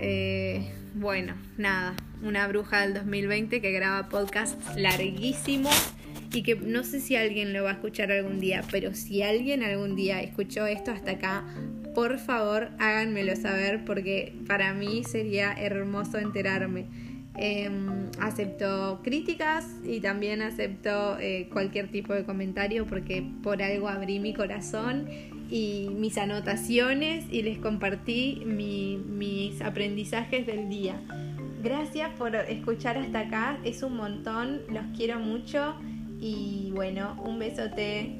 Eh, 0.00 0.70
bueno, 0.94 1.34
nada, 1.56 1.94
una 2.22 2.46
bruja 2.48 2.82
del 2.82 2.94
2020 2.94 3.60
que 3.60 3.72
graba 3.72 4.08
podcasts 4.08 4.76
larguísimos 4.76 5.94
y 6.32 6.42
que 6.42 6.56
no 6.56 6.82
sé 6.82 7.00
si 7.00 7.16
alguien 7.16 7.52
lo 7.52 7.64
va 7.64 7.70
a 7.70 7.72
escuchar 7.74 8.10
algún 8.10 8.40
día, 8.40 8.62
pero 8.70 8.94
si 8.94 9.22
alguien 9.22 9.62
algún 9.62 9.94
día 9.94 10.20
escuchó 10.20 10.66
esto 10.66 10.90
hasta 10.90 11.12
acá, 11.12 11.44
por 11.94 12.18
favor 12.18 12.70
háganmelo 12.78 13.36
saber 13.36 13.84
porque 13.84 14.34
para 14.48 14.74
mí 14.74 15.04
sería 15.04 15.52
hermoso 15.52 16.18
enterarme. 16.18 16.86
Em, 17.36 18.10
acepto 18.20 19.00
críticas 19.02 19.66
y 19.84 19.98
también 19.98 20.40
acepto 20.40 21.18
eh, 21.18 21.48
cualquier 21.52 21.90
tipo 21.90 22.14
de 22.14 22.24
comentario 22.24 22.86
porque 22.86 23.24
por 23.42 23.60
algo 23.60 23.88
abrí 23.88 24.20
mi 24.20 24.34
corazón 24.34 25.08
y 25.54 25.88
mis 25.88 26.18
anotaciones 26.18 27.26
y 27.30 27.42
les 27.42 27.58
compartí 27.58 28.42
mis 28.44 29.62
aprendizajes 29.62 30.48
del 30.48 30.68
día. 30.68 31.00
Gracias 31.62 32.10
por 32.18 32.34
escuchar 32.34 32.98
hasta 32.98 33.20
acá, 33.20 33.58
es 33.62 33.84
un 33.84 33.96
montón, 33.96 34.62
los 34.68 34.84
quiero 34.96 35.20
mucho 35.20 35.76
y 36.18 36.72
bueno, 36.74 37.22
un 37.24 37.38
besote. 37.38 38.18